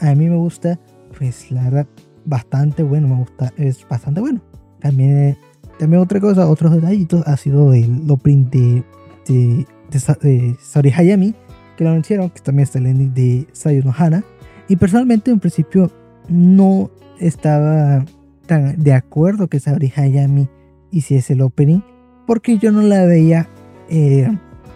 a 0.00 0.14
mí 0.14 0.28
me 0.28 0.36
gusta, 0.36 0.78
pues 1.16 1.50
la 1.50 1.64
verdad, 1.64 1.86
bastante 2.24 2.82
bueno, 2.82 3.08
me 3.08 3.16
gusta, 3.16 3.52
es 3.56 3.86
bastante 3.88 4.20
bueno. 4.20 4.40
También, 4.80 5.36
también 5.78 6.00
otra 6.00 6.20
cosa, 6.20 6.48
otros 6.48 6.72
detallitos, 6.72 7.26
ha 7.26 7.36
sido 7.36 7.72
el 7.72 8.08
opening 8.08 8.50
de, 8.50 8.84
de, 9.26 9.66
de, 9.90 10.56
Saori 10.60 10.92
Hayami, 10.92 11.34
que 11.76 11.84
lo 11.84 11.90
anunciaron, 11.90 12.30
que 12.30 12.40
también 12.40 12.64
está 12.64 12.78
el 12.78 12.86
ending 12.86 13.14
de 13.14 13.46
Sayo 13.52 13.82
Hana. 13.96 14.22
Y 14.68 14.76
personalmente, 14.76 15.30
en 15.30 15.40
principio, 15.40 15.90
no 16.28 16.90
estaba 17.18 18.04
tan 18.46 18.82
de 18.82 18.92
acuerdo 18.92 19.48
que 19.48 19.60
Saori 19.60 19.92
Hayami 19.96 20.48
hiciese 20.90 21.34
el 21.34 21.42
opening 21.42 21.80
porque 22.26 22.58
yo 22.58 22.72
no 22.72 22.82
la 22.82 23.04
veía 23.04 23.48
eh, 23.88 24.28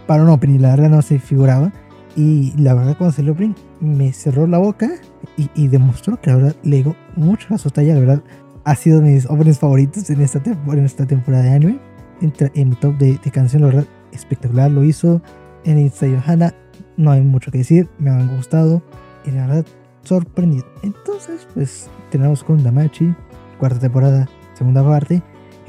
para 0.07 0.23
un 0.23 0.29
opening, 0.29 0.59
la 0.59 0.71
verdad 0.71 0.89
no 0.89 1.01
se 1.01 1.19
figuraba. 1.19 1.71
Y 2.15 2.53
la 2.57 2.73
verdad 2.73 2.97
cuando 2.97 3.13
se 3.13 3.21
el 3.21 3.29
opening 3.29 3.53
me 3.79 4.11
cerró 4.11 4.45
la 4.45 4.57
boca 4.57 4.89
y, 5.37 5.67
demostró 5.69 6.19
que 6.19 6.29
la 6.29 6.35
verdad 6.35 6.55
le 6.63 6.77
digo 6.77 6.95
mucho 7.15 7.53
a 7.53 7.57
su 7.57 7.69
talla, 7.69 7.93
la 7.93 7.99
verdad 8.01 8.23
ha 8.65 8.75
sido 8.75 9.01
mis 9.01 9.25
openings 9.25 9.59
favoritos 9.59 10.09
en 10.09 10.21
esta, 10.21 10.41
en 10.45 10.85
esta 10.85 11.05
temporada 11.05 11.43
de 11.43 11.49
anime. 11.51 11.79
Entra 12.21 12.51
en 12.53 12.69
mi 12.69 12.75
top 12.75 12.97
de, 12.97 13.17
de 13.23 13.31
canción, 13.31 13.61
la 13.61 13.69
verdad 13.69 13.85
espectacular 14.11 14.69
lo 14.69 14.83
hizo. 14.83 15.21
En 15.63 15.79
Insta 15.79 16.07
Johanna 16.07 16.53
no 16.97 17.11
hay 17.11 17.21
mucho 17.21 17.51
que 17.51 17.59
decir, 17.59 17.89
me 17.97 18.09
han 18.09 18.35
gustado 18.35 18.81
y 19.25 19.31
la 19.31 19.47
verdad 19.47 19.65
sorprendido. 20.03 20.65
Entonces 20.83 21.47
pues 21.53 21.89
tenemos 22.09 22.43
con 22.43 22.63
Damachi, 22.63 23.13
cuarta 23.61 23.79
temporada, 23.79 24.27
segunda 24.55 24.83
parte 24.83 25.21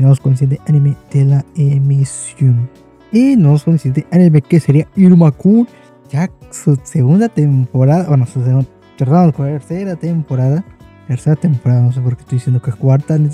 nos 0.02 0.20
con 0.20 0.32
el 0.32 0.38
siguiente 0.38 0.62
anime 0.68 0.96
de 1.12 1.24
la 1.24 1.44
emisión. 1.54 2.68
Y 3.12 3.36
nos 3.36 3.62
siguiente 3.62 4.06
anime 4.10 4.42
que 4.42 4.60
sería 4.60 4.88
Iruma-kun. 4.96 5.68
Ya 6.10 6.30
su 6.50 6.78
segunda 6.82 7.28
temporada, 7.28 8.08
bueno, 8.08 8.26
su 8.26 8.44
segunda, 8.44 8.68
tercera 8.96 9.96
temporada. 9.96 10.64
Tercera 11.08 11.36
temporada, 11.36 11.82
no 11.82 11.92
sé 11.92 12.00
por 12.00 12.16
qué 12.16 12.22
estoy 12.22 12.38
diciendo 12.38 12.60
que 12.60 12.70
es 12.70 12.76
cuarta. 12.76 13.18
No, 13.18 13.30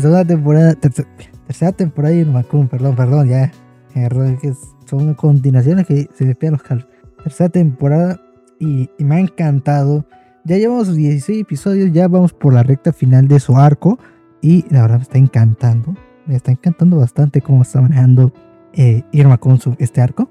segunda 0.00 0.24
temporada, 0.24 0.74
tercera, 0.74 1.72
temporada 1.72 2.14
de 2.14 2.20
Iruma-kun, 2.20 2.68
perdón, 2.68 2.96
perdón, 2.96 3.28
ya. 3.28 3.52
Que 3.92 4.54
son 4.84 5.14
continuaciones 5.14 5.86
que 5.86 6.08
se 6.14 6.24
me 6.24 6.34
pegan 6.34 6.52
los 6.52 6.62
calos. 6.62 6.86
Tercera 7.22 7.48
temporada 7.48 8.20
y, 8.58 8.90
y 8.98 9.04
me 9.04 9.16
ha 9.16 9.20
encantado. 9.20 10.04
Ya 10.46 10.58
llevamos 10.58 10.94
16 10.94 11.40
episodios, 11.40 11.90
ya 11.90 12.06
vamos 12.06 12.32
por 12.32 12.54
la 12.54 12.62
recta 12.62 12.92
final 12.92 13.26
de 13.26 13.40
su 13.40 13.56
arco. 13.56 13.98
Y 14.40 14.64
la 14.70 14.82
verdad 14.82 14.98
me 14.98 15.02
está 15.02 15.18
encantando. 15.18 15.96
Me 16.24 16.36
está 16.36 16.52
encantando 16.52 16.98
bastante 16.98 17.40
cómo 17.40 17.62
está 17.62 17.80
manejando 17.80 18.32
eh, 18.72 19.02
Irma 19.10 19.38
con 19.38 19.58
su, 19.58 19.74
este 19.80 20.00
arco. 20.00 20.30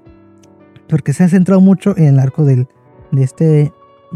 Porque 0.88 1.12
se 1.12 1.24
ha 1.24 1.28
centrado 1.28 1.60
mucho 1.60 1.94
en 1.98 2.04
el 2.04 2.18
arco 2.18 2.46
del, 2.46 2.66
de 3.12 3.22
este, 3.22 3.72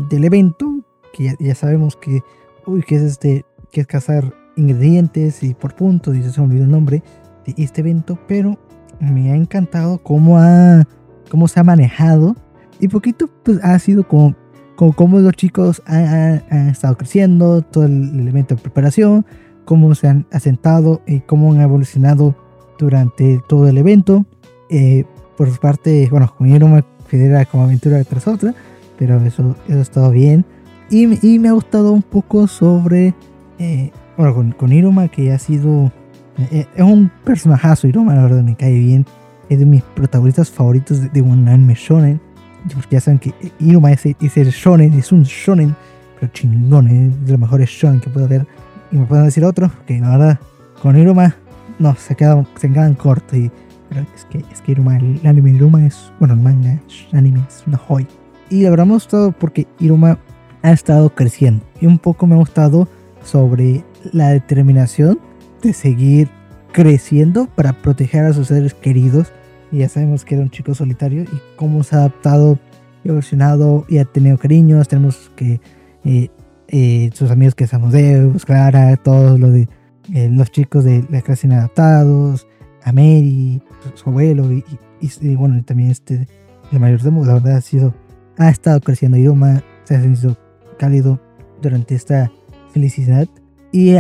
del 0.09 0.25
evento. 0.25 0.73
Que 1.13 1.37
ya, 1.39 1.55
sabemos 1.55 1.97
que, 1.97 2.23
uy, 2.67 2.83
que 2.83 2.97
es 2.97 3.03
este, 3.03 3.45
que 3.71 3.83
es 3.83 3.87
cazar 3.87 4.33
ingredientes 4.57 5.43
y 5.43 5.53
por 5.53 5.75
puntos. 5.75 6.17
Y 6.17 6.23
se 6.23 6.41
me 6.41 6.47
olvidó 6.47 6.65
el 6.65 6.71
nombre 6.71 7.03
de 7.45 7.63
este 7.63 7.83
evento. 7.83 8.19
Pero 8.27 8.59
me 9.01 9.33
ha 9.33 9.37
encantado 9.37 10.03
cómo, 10.03 10.39
ha, 10.39 10.89
cómo 11.29 11.47
se 11.47 11.61
ha 11.61 11.63
manejado. 11.63 12.37
Y 12.79 12.89
poquito 12.89 13.29
pues 13.45 13.63
ha 13.63 13.79
sido 13.79 14.09
como, 14.09 14.35
como 14.81 14.95
cómo 14.95 15.19
los 15.19 15.35
chicos 15.35 15.83
han, 15.85 16.43
estado 16.71 16.97
creciendo. 16.97 17.61
Todo 17.61 17.85
el 17.85 18.19
elemento 18.19 18.55
de 18.55 18.63
preparación 18.63 19.27
cómo 19.67 19.95
se 19.95 20.09
han 20.09 20.25
asentado 20.33 21.03
y 21.07 21.21
cómo 21.21 21.53
han 21.53 21.61
evolucionado 21.61 22.35
durante 22.79 23.43
todo 23.47 23.69
el 23.69 23.77
evento. 23.77 24.25
Eh, 24.71 25.05
por 25.37 25.51
su 25.51 25.61
parte, 25.61 26.09
bueno, 26.11 26.35
con 26.35 26.49
Iruma 26.49 26.83
federa 27.07 27.45
como 27.45 27.65
aventura 27.65 28.03
tras 28.05 28.27
otra, 28.27 28.55
pero 28.99 29.23
eso, 29.23 29.55
eso 29.69 29.79
ha 29.79 29.83
estado 29.83 30.11
bien. 30.13 30.47
Y, 30.89 31.27
y, 31.27 31.39
me 31.39 31.51
ha 31.51 31.53
gustado 31.53 31.93
un 31.93 32.03
poco 32.03 32.47
sobre, 32.47 33.15
eh, 33.59 33.91
bueno, 34.17 34.35
con, 34.35 34.53
con, 34.53 34.73
Iruma, 34.73 35.09
que 35.09 35.31
ha 35.31 35.39
sido, 35.39 35.93
eh, 36.39 36.65
es 36.75 36.83
un 36.83 37.11
personajazo, 37.23 37.87
Iruma, 37.87 38.15
la 38.15 38.23
verdad 38.23 38.43
me 38.43 38.57
cae 38.57 38.79
bien. 38.79 39.05
Es 39.51 39.59
de 39.59 39.67
mis 39.67 39.83
protagonistas 39.83 40.51
favoritos 40.51 41.03
de, 41.03 41.11
de 41.11 41.21
un 41.21 41.47
anime 41.49 41.75
shonen. 41.77 42.30
Porque 42.75 42.97
ya 42.97 43.01
saben 43.01 43.19
que 43.19 43.33
Iruma 43.59 43.93
es, 43.93 44.07
es 44.07 44.37
el 44.37 44.51
shonen, 44.51 44.93
es 44.95 45.13
un 45.13 45.23
shonen, 45.23 45.75
pero 46.19 46.33
chingón, 46.33 46.89
es 46.89 47.25
de 47.27 47.33
los 47.33 47.41
mejores 47.41 47.69
shonen 47.69 48.01
que 48.01 48.11
puedo 48.11 48.27
haber 48.27 48.47
y 48.93 48.97
me 48.97 49.07
pueden 49.07 49.25
decir 49.25 49.45
otros, 49.45 49.71
que 49.87 50.01
la 50.01 50.11
verdad, 50.11 50.41
con 50.83 50.97
Iruma, 50.97 51.37
no, 51.79 51.95
se 51.95 52.17
quedan, 52.17 52.47
se 52.57 52.71
quedan 52.71 52.95
cortos. 52.95 53.39
Y, 53.39 53.51
pero 53.89 54.05
es 54.15 54.25
que, 54.25 54.39
es 54.51 54.61
que 54.61 54.73
Iruma, 54.73 54.97
el, 54.97 55.21
anime 55.25 55.53
Iruma 55.53 55.87
es, 55.87 56.13
bueno, 56.19 56.35
el 56.35 56.41
manga, 56.41 56.73
el 57.13 57.19
anime 57.19 57.41
es 57.49 57.63
una 57.67 57.79
joya. 57.79 58.09
Y 58.49 58.63
la 58.63 58.71
verdad 58.71 58.87
me 58.87 58.93
ha 58.93 58.95
gustado 58.95 59.33
porque 59.33 59.69
Iruma 59.79 60.19
ha 60.63 60.73
estado 60.73 61.15
creciendo. 61.15 61.65
Y 61.81 61.87
un 61.87 61.99
poco 61.99 62.27
me 62.27 62.35
ha 62.35 62.39
gustado 62.39 62.89
sobre 63.25 63.85
la 64.13 64.31
determinación 64.31 65.21
de 65.63 65.73
seguir 65.73 66.29
creciendo 66.73 67.47
para 67.47 67.73
proteger 67.73 68.25
a 68.25 68.33
sus 68.33 68.49
seres 68.49 68.75
queridos. 68.75 69.33
Y 69.73 69.79
ya 69.79 69.89
sabemos 69.89 70.25
que 70.25 70.35
era 70.35 70.45
un 70.45 70.51
chico 70.51 70.75
solitario 70.75 71.23
y 71.23 71.41
cómo 71.57 71.83
se 71.83 71.97
ha 71.97 72.01
adaptado 72.01 72.59
y 73.05 73.09
evolucionado 73.09 73.85
y 73.89 73.99
ha 73.99 74.05
tenido 74.05 74.37
cariños. 74.39 74.89
Tenemos 74.89 75.31
que 75.37 75.61
eh, 76.05 76.29
eh, 76.69 77.11
sus 77.15 77.31
amigos 77.31 77.55
que 77.55 77.67
somos 77.67 77.93
Deus, 77.93 78.45
Clara, 78.45 78.97
todos 78.97 79.39
los, 79.39 79.53
de, 79.53 79.69
eh, 80.15 80.29
los 80.31 80.51
chicos 80.51 80.85
de 80.85 81.05
la 81.11 81.23
clase 81.23 81.47
inadaptados, 81.47 82.47
a 82.83 82.93
Mary, 82.93 83.63
su, 83.95 84.09
abuelo 84.09 84.53
y, 84.53 84.65
y, 85.01 85.35
bueno, 85.37 85.63
también 85.65 85.91
este, 85.91 86.27
el 86.73 86.81
mayor 86.81 87.03
de 87.03 87.11
la 87.11 87.35
verdad 87.35 87.57
ha 87.57 87.61
sido, 87.61 87.95
ha 88.39 88.49
estado 88.49 88.81
creciendo 88.81 89.19
Iruma, 89.19 89.63
se 89.85 89.97
ha 89.97 90.01
sentido 90.01 90.37
cálido 90.79 91.21
durante 91.61 91.95
esta 91.95 92.31
felicidad 92.73 93.29
y, 93.73 93.97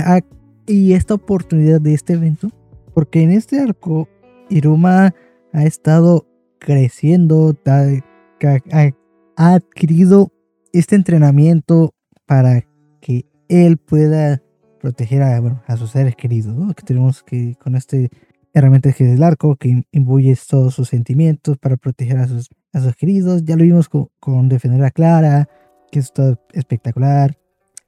y 0.67 0.93
esta 0.95 1.15
oportunidad 1.15 1.81
de 1.81 1.95
este 1.95 2.15
evento, 2.15 2.51
porque 2.95 3.23
en 3.23 3.33
este 3.33 3.61
arco 3.61 4.09
Iruma 4.49 5.15
ha 5.53 5.65
estado 5.65 6.27
creciendo, 6.59 7.57
ha, 7.67 8.91
adquirido 9.37 10.33
este 10.73 10.97
entrenamiento 10.97 11.95
para 12.27 12.67
que 13.01 13.27
él 13.49 13.79
pueda 13.79 14.43
proteger 14.81 15.23
a, 15.23 15.77
sus 15.77 15.91
seres 15.91 16.15
queridos, 16.17 16.55
¿no? 16.55 16.73
Que 16.75 16.83
tenemos 16.83 17.23
que 17.23 17.57
con 17.57 17.75
este 17.75 18.11
herramienta 18.53 18.93
que 18.93 19.05
es 19.05 19.17
el 19.17 19.23
arco, 19.23 19.57
que 19.57 19.85
imbuye 19.93 20.37
todos 20.49 20.75
sus 20.75 20.89
sentimientos 20.89 21.59
para 21.59 21.77
proteger 21.77 22.19
a 22.19 22.29
sus, 22.29 22.51
queridos. 22.97 23.45
Ya 23.45 23.57
lo 23.57 23.65
vimos 23.65 23.89
con, 23.89 24.49
defender 24.49 24.85
a 24.85 24.91
Clara, 24.91 25.49
que 25.91 25.99
es 25.99 26.13
todo 26.13 26.39
espectacular. 26.53 27.37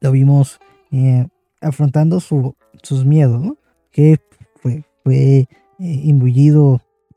Lo 0.00 0.10
vimos 0.10 0.58
eh, 0.90 1.26
afrontando 1.60 2.20
su, 2.20 2.56
sus 2.82 3.04
miedos. 3.04 3.54
Que 3.90 4.18
fue, 4.56 4.84
fue 5.04 5.16
eh, 5.38 5.48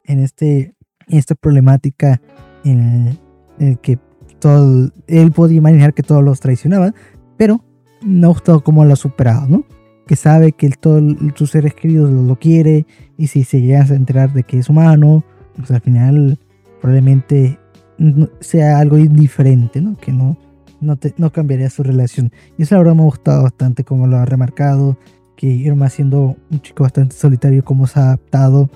en, 0.07 0.19
este, 0.19 0.75
en 1.07 1.17
esta 1.17 1.35
problemática 1.35 2.21
en 2.63 3.17
el, 3.59 3.79
que 3.79 3.99
todo, 4.39 4.91
él 5.07 5.31
podía 5.31 5.57
imaginar 5.57 5.93
que 5.93 6.03
todos 6.03 6.23
los 6.23 6.39
traicionaban, 6.39 6.93
pero 7.37 7.63
ha 8.01 8.27
gustado 8.27 8.63
cómo 8.63 8.85
lo 8.85 8.93
ha 8.93 8.97
superado, 8.97 9.47
¿no? 9.47 9.65
Que 10.07 10.15
sabe 10.15 10.51
que 10.51 10.67
el, 10.67 10.77
todos 10.77 11.01
sus 11.35 11.51
seres 11.51 11.73
queridos 11.73 12.11
lo, 12.11 12.35
quiere 12.37 12.85
y 13.17 13.27
si 13.27 13.43
se 13.43 13.61
llega 13.61 13.83
a 13.83 13.95
enterar 13.95 14.33
de 14.33 14.43
que 14.43 14.59
es 14.59 14.69
humano, 14.69 15.23
pues 15.55 15.71
al 15.71 15.81
final 15.81 16.37
probablemente 16.81 17.59
sea 18.41 18.79
algo 18.79 18.97
indiferente, 18.97 19.81
¿no? 19.81 19.97
Que 19.97 20.11
no, 20.11 20.37
no, 20.81 20.97
te, 20.97 21.13
no 21.17 21.31
cambiaría 21.31 21.69
su 21.69 21.81
relación. 21.81 22.31
Y 22.57 22.63
eso 22.63 22.75
la 22.75 22.79
verdad 22.79 22.95
me 22.95 23.01
ha 23.01 23.05
gustado 23.05 23.43
bastante 23.43 23.83
como 23.83 24.05
lo 24.05 24.17
ha 24.17 24.25
remarcado, 24.25 24.97
que 25.35 25.47
Irma 25.47 25.89
siendo 25.89 26.35
un 26.51 26.61
chico 26.61 26.83
bastante 26.83 27.15
solitario, 27.15 27.63
como 27.63 27.87
se 27.87 27.99
ha 27.99 28.03
adaptado 28.03 28.69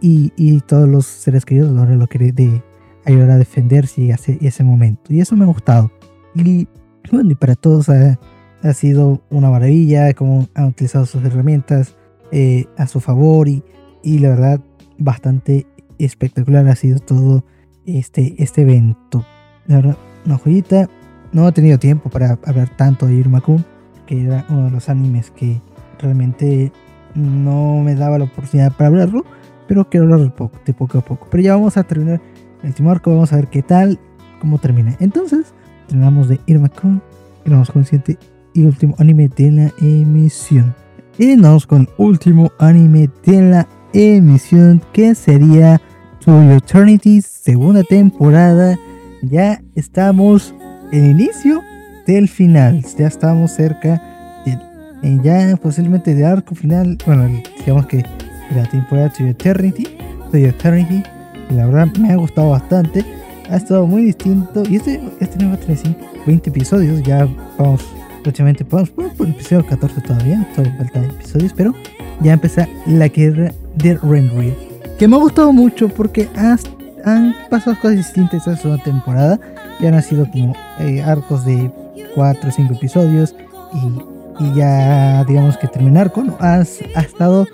y, 0.00 0.32
y, 0.36 0.60
todos 0.62 0.88
los 0.88 1.06
seres 1.06 1.44
queridos 1.44 1.76
ahora 1.78 1.94
lo 1.94 2.06
quiere 2.08 2.32
de 2.32 2.62
ayudar 3.04 3.30
a 3.30 3.38
defenderse 3.38 4.10
ese, 4.10 4.38
ese 4.40 4.64
momento. 4.64 5.12
Y 5.12 5.20
eso 5.20 5.36
me 5.36 5.44
ha 5.44 5.48
gustado. 5.48 5.92
Y 6.34 6.66
bueno, 7.10 7.30
y 7.30 7.34
para 7.34 7.54
todos 7.54 7.88
ha, 7.88 8.18
ha 8.62 8.72
sido 8.72 9.22
una 9.30 9.50
maravilla, 9.50 10.12
como 10.14 10.48
han 10.54 10.66
utilizado 10.66 11.06
sus 11.06 11.24
herramientas 11.24 11.94
eh, 12.32 12.66
a 12.76 12.86
su 12.86 13.00
favor 13.00 13.48
y, 13.48 13.62
y 14.02 14.18
la 14.18 14.30
verdad 14.30 14.60
bastante 14.98 15.66
espectacular 15.98 16.66
ha 16.68 16.74
sido 16.74 16.98
todo 16.98 17.44
este, 17.84 18.34
este 18.42 18.62
evento. 18.62 19.24
La 19.66 19.76
verdad, 19.76 19.96
una 20.24 20.38
joyita. 20.38 20.88
No 21.32 21.46
he 21.48 21.52
tenido 21.52 21.78
tiempo 21.78 22.08
para 22.08 22.38
hablar 22.44 22.70
tanto 22.76 23.06
de 23.06 23.14
Irma 23.14 23.40
Kun, 23.40 23.64
que 24.06 24.24
era 24.24 24.46
uno 24.48 24.64
de 24.64 24.70
los 24.70 24.88
animes 24.88 25.30
que 25.30 25.60
realmente 25.98 26.72
no 27.14 27.80
me 27.82 27.94
daba 27.94 28.18
la 28.18 28.24
oportunidad 28.24 28.72
para 28.72 28.88
hablarlo, 28.88 29.24
pero 29.66 29.88
quiero 29.88 30.04
hablarlo 30.04 30.34
poco, 30.34 30.58
de 30.64 30.74
poco 30.74 30.98
a 30.98 31.00
poco. 31.00 31.26
Pero 31.30 31.42
ya 31.42 31.54
vamos 31.54 31.76
a 31.76 31.84
terminar 31.84 32.20
el 32.62 32.68
último 32.68 32.90
arco, 32.90 33.10
vamos 33.10 33.32
a 33.32 33.36
ver 33.36 33.48
qué 33.48 33.62
tal, 33.62 33.98
cómo 34.40 34.58
termina. 34.58 34.96
Entonces, 35.00 35.54
terminamos 35.86 36.28
de 36.28 36.40
Irma 36.46 36.68
Kun 36.68 37.02
con 37.44 37.80
el 37.80 37.84
siguiente 37.84 38.18
y 38.54 38.64
último 38.64 38.94
anime 38.98 39.28
de 39.28 39.50
la 39.52 39.72
emisión. 39.80 40.74
Y 41.18 41.36
vamos 41.36 41.66
con 41.66 41.82
el 41.82 41.88
último 41.96 42.50
anime 42.58 43.08
de 43.24 43.42
la 43.42 43.68
emisión 43.92 44.82
que 44.92 45.14
sería 45.14 45.80
To 46.24 46.42
Eternity, 46.52 47.22
segunda 47.22 47.82
temporada. 47.84 48.76
Ya 49.22 49.62
estamos 49.74 50.54
en 50.92 51.04
el 51.04 51.20
inicio 51.20 51.62
del 52.06 52.28
final, 52.28 52.84
ya 52.98 53.06
estamos 53.06 53.52
cerca 53.52 54.02
de, 54.44 55.20
ya 55.22 55.56
posiblemente 55.56 56.14
de 56.14 56.26
arco 56.26 56.54
final. 56.54 56.98
Bueno, 57.06 57.28
digamos 57.58 57.86
que 57.86 58.04
la 58.54 58.64
temporada 58.64 59.10
To 59.10 59.24
Eternity, 59.24 59.84
To 60.30 60.36
Eternity, 60.36 61.02
la 61.50 61.66
verdad 61.66 61.88
me 61.98 62.12
ha 62.12 62.16
gustado 62.16 62.50
bastante. 62.50 63.04
Ha 63.48 63.56
estado 63.56 63.86
muy 63.86 64.02
distinto 64.02 64.62
y 64.68 64.76
este, 64.76 65.00
este 65.20 65.44
no 65.44 65.52
a 65.52 65.56
tener 65.56 65.78
20 66.26 66.50
episodios, 66.50 67.02
ya 67.02 67.28
vamos 67.56 67.84
próximamente 68.24 68.64
podemos 68.64 68.90
por, 68.90 69.04
el 69.20 69.34
episodio 69.34 69.64
14 69.64 70.00
todavía, 70.00 70.48
todavía 70.56 70.76
falta 70.78 71.04
episodios, 71.04 71.52
pero 71.52 71.72
ya 72.20 72.32
empieza 72.32 72.68
la 72.86 73.06
guerra 73.06 73.52
de 73.76 73.96
Renry. 74.02 74.52
Que 74.98 75.06
me 75.06 75.14
ha 75.14 75.20
gustado 75.20 75.52
mucho 75.52 75.88
porque 75.88 76.28
han 76.34 77.36
pasado 77.48 77.76
cosas 77.76 77.98
distintas 77.98 78.40
esta 78.40 78.56
segunda 78.56 78.82
temporada. 78.82 79.38
Ya 79.78 79.90
han 79.90 80.02
sido 80.02 80.28
como 80.28 80.54
eh, 80.80 81.02
arcos 81.02 81.44
de 81.44 81.70
4 82.16 82.48
o 82.48 82.52
5 82.52 82.74
episodios 82.74 83.36
y, 83.74 84.44
y, 84.44 84.54
ya 84.54 85.22
digamos 85.24 85.56
que 85.58 85.68
terminar 85.68 86.10
con 86.10 86.34
ha, 86.40 86.54
ha 86.54 87.00
estado 87.00 87.46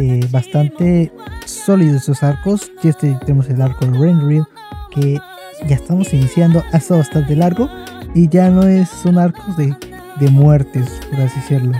eh, 0.00 0.26
bastante 0.30 1.12
sólido 1.46 1.96
esos 1.96 2.22
arcos. 2.22 2.70
Y 2.82 2.88
este 2.88 3.16
tenemos 3.20 3.48
el 3.48 3.60
arco 3.60 3.86
de 3.86 3.98
Renry 3.98 4.42
que 4.90 5.18
ya 5.66 5.76
estamos 5.76 6.12
iniciando, 6.14 6.62
ha 6.72 6.76
estado 6.76 7.00
bastante 7.00 7.34
largo 7.36 7.68
y 8.14 8.28
ya 8.28 8.50
no 8.50 8.62
es, 8.62 8.88
son 8.88 9.18
arcos 9.18 9.56
de 9.56 9.74
de 10.18 10.28
muertes, 10.30 11.00
por 11.10 11.20
así 11.20 11.40
decirlo. 11.40 11.72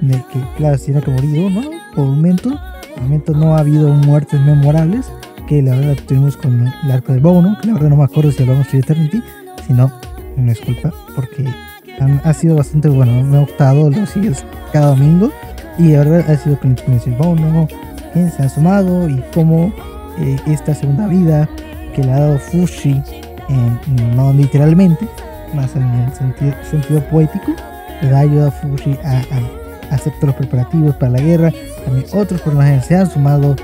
De 0.00 0.22
que, 0.32 0.40
claro, 0.56 0.76
era 0.86 1.00
que 1.00 1.10
morido, 1.10 1.50
¿no? 1.50 1.62
Por 1.94 2.06
momento, 2.06 2.50
por 2.94 3.02
momento 3.02 3.32
no 3.32 3.56
ha 3.56 3.60
habido 3.60 3.88
muertes 3.88 4.40
memorables. 4.40 5.10
Que 5.46 5.62
la 5.62 5.76
verdad 5.76 5.96
tuvimos 6.06 6.36
con 6.36 6.66
el 6.66 6.90
arco 6.90 7.12
de 7.12 7.20
Bono, 7.20 7.56
que 7.60 7.66
la 7.66 7.74
verdad 7.74 7.90
no 7.90 7.96
me 7.96 8.04
acuerdo 8.04 8.32
si 8.32 8.42
hablamos 8.42 8.70
de 8.72 8.78
Eternity. 8.78 9.22
Si 9.66 9.72
no, 9.72 9.92
me 10.36 10.52
disculpa, 10.52 10.90
porque 11.14 11.44
ha 12.24 12.32
sido 12.32 12.56
bastante 12.56 12.88
bueno. 12.88 13.22
Me 13.24 13.36
ha 13.36 13.40
gustado, 13.40 13.90
lo 13.90 14.06
sigues 14.06 14.44
cada 14.72 14.88
domingo. 14.88 15.30
Y 15.78 15.92
la 15.92 16.04
verdad 16.04 16.30
ha 16.30 16.36
sido 16.36 16.58
con 16.58 16.76
el 16.86 17.12
Bono, 17.14 17.68
quién 18.12 18.30
se 18.30 18.42
ha 18.42 18.48
sumado 18.48 19.08
y 19.08 19.22
cómo 19.32 19.72
eh, 20.18 20.36
esta 20.46 20.74
segunda 20.74 21.08
vida 21.08 21.48
que 21.94 22.02
le 22.02 22.12
ha 22.12 22.20
dado 22.20 22.38
Fushi, 22.38 23.02
no 24.16 24.32
literalmente, 24.32 25.08
más 25.54 25.74
en 25.76 25.82
el 25.82 26.12
sentido, 26.12 26.54
sentido 26.70 27.00
poético, 27.08 27.52
le 28.02 28.10
da 28.10 28.20
ayuda 28.20 28.48
a 28.48 28.50
Fushi 28.50 28.98
a, 29.04 29.22
hacer 29.90 30.12
todos 30.14 30.28
los 30.28 30.36
preparativos 30.36 30.94
para 30.96 31.12
la 31.12 31.20
guerra. 31.20 31.52
También 31.84 32.06
otros 32.12 32.40
personajes 32.40 32.86
se 32.86 32.96
han 32.96 33.10
sumado 33.10 33.56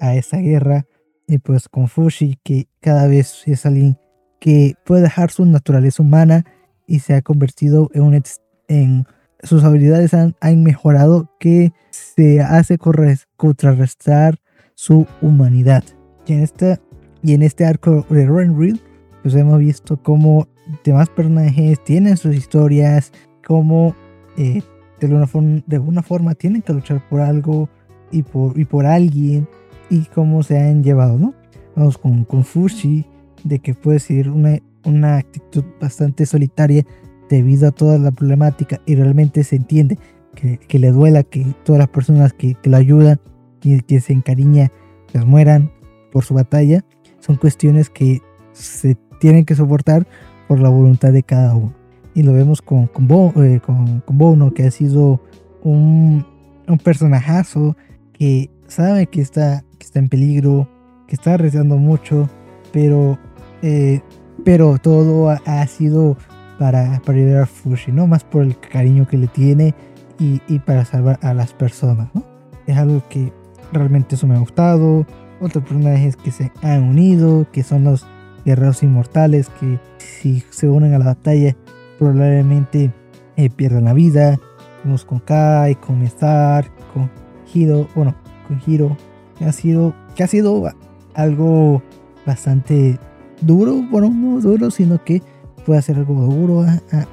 a, 0.00 0.14
esa 0.14 0.38
guerra. 0.38 0.86
Y 1.28 1.38
pues 1.38 1.68
con 1.68 1.88
Fushi, 1.88 2.38
que 2.42 2.68
cada 2.80 3.08
vez 3.08 3.42
es 3.46 3.66
alguien 3.66 3.98
que 4.38 4.74
puede 4.84 5.02
dejar 5.02 5.30
su 5.30 5.44
naturaleza 5.44 6.02
humana 6.02 6.44
y 6.86 7.00
se 7.00 7.14
ha 7.14 7.22
convertido 7.22 7.90
en 7.94 8.02
un 8.02 8.22
en 8.68 9.06
sus 9.46 9.64
habilidades 9.64 10.12
han, 10.14 10.34
mejorado 10.62 11.30
que 11.38 11.72
se 11.90 12.40
hace 12.40 12.78
contrarrestar 12.78 14.38
su 14.74 15.06
humanidad. 15.22 15.84
Y 16.26 16.34
en 16.34 16.42
este, 16.42 16.80
y 17.22 17.34
en 17.34 17.42
este 17.42 17.64
arco 17.64 18.04
de 18.10 18.26
Renreal, 18.26 18.80
pues 19.22 19.34
hemos 19.34 19.58
visto 19.58 20.02
cómo 20.02 20.48
demás 20.84 21.08
personajes 21.08 21.82
tienen 21.84 22.16
sus 22.16 22.34
historias, 22.34 23.12
cómo 23.46 23.94
eh, 24.36 24.62
de, 25.00 25.62
de 25.66 25.76
alguna 25.76 26.02
forma 26.02 26.34
tienen 26.34 26.62
que 26.62 26.72
luchar 26.72 27.02
por 27.08 27.20
algo 27.20 27.68
y 28.10 28.22
por, 28.22 28.58
y 28.58 28.64
por 28.64 28.86
alguien 28.86 29.48
y 29.90 30.04
cómo 30.06 30.42
se 30.42 30.58
han 30.58 30.82
llevado, 30.82 31.18
¿no? 31.18 31.34
Vamos 31.74 31.98
con, 31.98 32.24
con 32.24 32.44
Fushi, 32.44 33.06
de 33.44 33.58
que 33.60 33.74
puede 33.74 33.98
ser 34.00 34.30
una, 34.30 34.58
una 34.84 35.16
actitud 35.18 35.64
bastante 35.80 36.26
solitaria 36.26 36.84
debido 37.28 37.68
a 37.68 37.72
toda 37.72 37.98
la 37.98 38.10
problemática 38.10 38.80
y 38.86 38.94
realmente 38.94 39.44
se 39.44 39.56
entiende 39.56 39.98
que, 40.34 40.58
que 40.58 40.78
le 40.78 40.90
duela 40.90 41.22
que 41.22 41.54
todas 41.64 41.78
las 41.78 41.88
personas 41.88 42.32
que, 42.32 42.54
que 42.54 42.70
lo 42.70 42.76
ayudan 42.76 43.20
y 43.62 43.80
que 43.80 44.00
se 44.00 44.12
encariña 44.12 44.70
las 45.12 45.26
mueran 45.26 45.70
por 46.12 46.24
su 46.24 46.34
batalla, 46.34 46.84
son 47.20 47.36
cuestiones 47.36 47.90
que 47.90 48.22
se 48.52 48.96
tienen 49.20 49.44
que 49.44 49.54
soportar 49.54 50.06
por 50.48 50.60
la 50.60 50.68
voluntad 50.68 51.12
de 51.12 51.22
cada 51.22 51.54
uno. 51.54 51.74
Y 52.14 52.22
lo 52.22 52.32
vemos 52.32 52.62
con, 52.62 52.86
con, 52.86 53.06
eh, 53.44 53.60
con, 53.60 54.00
con 54.00 54.18
Bono, 54.18 54.54
que 54.54 54.64
ha 54.64 54.70
sido 54.70 55.20
un, 55.62 56.24
un, 56.66 56.78
personajazo 56.78 57.76
que 58.12 58.50
sabe 58.66 59.06
que 59.06 59.20
está, 59.20 59.64
que 59.78 59.84
está 59.84 59.98
en 59.98 60.08
peligro, 60.08 60.68
que 61.06 61.14
está 61.14 61.34
arriesgando 61.34 61.76
mucho, 61.76 62.30
pero, 62.72 63.18
eh, 63.62 64.00
pero 64.44 64.78
todo 64.78 65.28
ha, 65.28 65.66
sido 65.66 66.16
para, 66.58 67.00
para 67.04 67.18
ayudar 67.18 67.42
a 67.42 67.46
Fushi, 67.46 67.92
¿no? 67.92 68.06
Más 68.06 68.24
por 68.24 68.42
el 68.42 68.58
cariño 68.58 69.06
que 69.06 69.16
le 69.16 69.26
tiene 69.26 69.74
y, 70.18 70.40
y 70.48 70.58
para 70.58 70.84
salvar 70.84 71.18
a 71.22 71.34
las 71.34 71.52
personas, 71.52 72.08
¿no? 72.14 72.24
Es 72.66 72.76
algo 72.76 73.02
que 73.08 73.32
realmente 73.72 74.14
eso 74.14 74.26
me 74.26 74.34
ha 74.34 74.38
gustado. 74.38 75.06
Otros 75.40 75.64
personajes 75.64 76.16
que 76.16 76.30
se 76.30 76.50
han 76.62 76.84
unido, 76.84 77.46
que 77.52 77.62
son 77.62 77.84
los 77.84 78.06
guerreros 78.44 78.82
inmortales, 78.82 79.50
que 79.60 79.78
si 79.98 80.42
se 80.50 80.68
unen 80.68 80.94
a 80.94 80.98
la 80.98 81.06
batalla 81.06 81.56
probablemente 81.98 82.92
eh, 83.36 83.50
pierdan 83.50 83.84
la 83.84 83.92
vida. 83.92 84.38
Vemos 84.84 85.04
con 85.04 85.18
Kai, 85.18 85.74
con 85.74 86.02
Star, 86.02 86.70
con 86.94 87.10
Hiro, 87.52 87.88
bueno, 87.94 88.14
con 88.46 88.60
Hiro, 88.64 88.96
que 89.38 89.44
ha 89.44 89.52
sido, 89.52 89.94
que 90.14 90.22
ha 90.22 90.26
sido 90.26 90.72
algo 91.14 91.82
bastante 92.24 92.98
duro, 93.40 93.82
bueno, 93.90 94.10
no 94.10 94.40
duro, 94.40 94.70
sino 94.70 95.02
que 95.02 95.22
puede 95.66 95.82
ser 95.82 95.96
algo 95.96 96.14
duro 96.14 96.64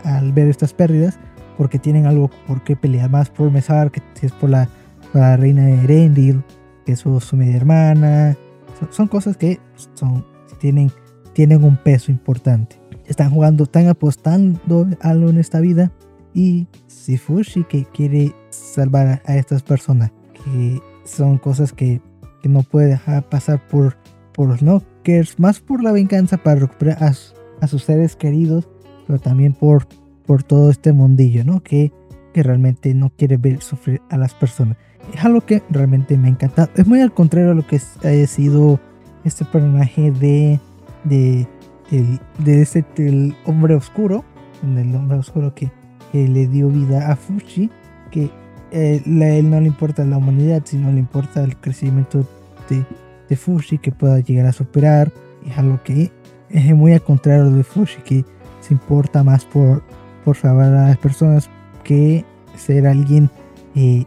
al 0.04 0.32
ver 0.32 0.48
estas 0.48 0.74
pérdidas, 0.74 1.20
porque 1.58 1.80
tienen 1.80 2.06
algo 2.06 2.30
por 2.48 2.63
qué 2.63 2.76
pelear 2.76 3.10
más 3.10 3.30
por 3.30 3.52
Mesar, 3.52 3.92
que 3.92 4.02
es 4.22 4.32
por 4.32 4.50
la, 4.50 4.70
la 5.13 5.36
reina 5.36 5.66
de 5.66 5.84
Erendil, 5.84 6.44
que 6.86 6.94
es 6.94 7.00
su, 7.00 7.20
media 7.34 7.58
hermana. 7.58 8.38
Son, 8.92 9.08
cosas 9.08 9.36
que 9.36 9.60
son, 9.96 10.26
tienen, 10.60 10.92
tienen 11.34 11.63
un 11.63 11.78
peso 11.78 12.12
importante 12.12 12.84
están 13.08 13.32
jugando, 13.32 13.63
están 13.63 13.88
apostando 13.88 14.88
algo 15.02 15.30
en 15.30 15.38
esta 15.38 15.60
vida. 15.60 15.92
Y 16.34 16.68
si 16.88 17.18
Fushi 17.18 17.63
que 17.63 17.86
quiere 17.86 18.34
salvar 18.50 19.22
a 19.26 19.36
estas 19.38 19.62
personas, 19.62 20.12
que 20.34 20.82
son 21.06 21.38
cosas 21.38 21.74
que, 21.74 22.02
que 22.42 22.50
no 22.50 22.63
puede 22.63 22.88
dejar 22.88 23.30
pasar 23.30 23.66
por, 23.68 23.98
por 24.34 24.48
los 24.48 24.62
knockers, 24.62 25.39
más 25.39 25.60
por 25.60 25.84
la 25.84 25.92
venganza 25.92 26.38
para 26.38 26.62
recuperar 26.62 27.04
a, 27.04 27.13
sus 27.67 27.84
seres 27.84 28.15
queridos, 28.15 28.67
pero 29.08 29.19
también 29.19 29.54
por, 29.54 29.88
por 30.26 30.43
todo 30.43 30.69
este 30.69 30.93
mundillo, 30.93 31.43
¿no? 31.43 31.62
Que, 31.62 31.91
que 32.34 32.43
realmente 32.43 32.93
no 32.93 33.12
quiere 33.12 33.38
ver 33.38 33.62
sufrir 33.62 34.02
a 34.10 34.17
las 34.17 34.34
personas. 34.34 34.78
Es 35.13 35.23
algo 35.23 35.41
que 35.41 35.62
realmente 35.69 36.17
me 36.17 36.28
ha 36.28 36.32
encantado. 36.32 36.69
Es 36.76 36.88
muy 36.88 37.02
al 37.02 37.13
contrario 37.13 37.52
a 37.52 37.56
lo 37.56 37.67
que 37.67 37.76
ha 37.78 38.28
sido 38.28 38.80
este 39.23 39.45
personaje 39.45 40.12
de, 40.12 40.60
de 41.04 41.47
de 42.39 42.62
ese 42.62 42.86
el 42.97 43.36
hombre 43.45 43.76
oscuro, 43.76 44.23
el 44.63 44.95
hombre 44.95 45.17
oscuro 45.17 45.54
que, 45.54 45.71
le 46.13 46.47
dio 46.47 46.69
vida 46.69 47.12
a 47.12 47.15
Fushi, 47.15 47.71
que 48.12 48.30
eh, 48.71 49.02
él 49.04 49.49
no 49.49 49.60
le 49.60 49.65
importa 49.65 50.06
la 50.06 50.17
humanidad, 50.17 50.62
sino 50.63 50.91
le 50.91 50.99
importa 50.99 51.43
el 51.43 51.58
crecimiento 51.58 52.28
de, 52.69 52.86
de 53.30 53.36
Fushi 53.36 53.80
que 53.80 53.91
pueda 53.91 54.19
llegar 54.19 54.45
a 54.45 54.54
superar. 54.54 55.12
Es 55.43 55.58
algo 55.58 55.82
que 55.84 56.12
es 56.54 56.76
muy 56.76 56.94
al 56.94 57.02
contrario 57.02 57.50
de 57.50 57.63
Fushi, 57.63 58.02
que 58.04 58.26
se 58.62 58.74
importa 58.74 59.24
más 59.24 59.44
por, 59.46 59.84
por 60.24 60.38
salvar 60.38 60.74
a 60.74 60.88
las 60.89 60.98
personas 60.98 61.50
que 61.84 62.24
ser 62.56 62.88
alguien, 62.88 63.30
eh, 63.76 64.06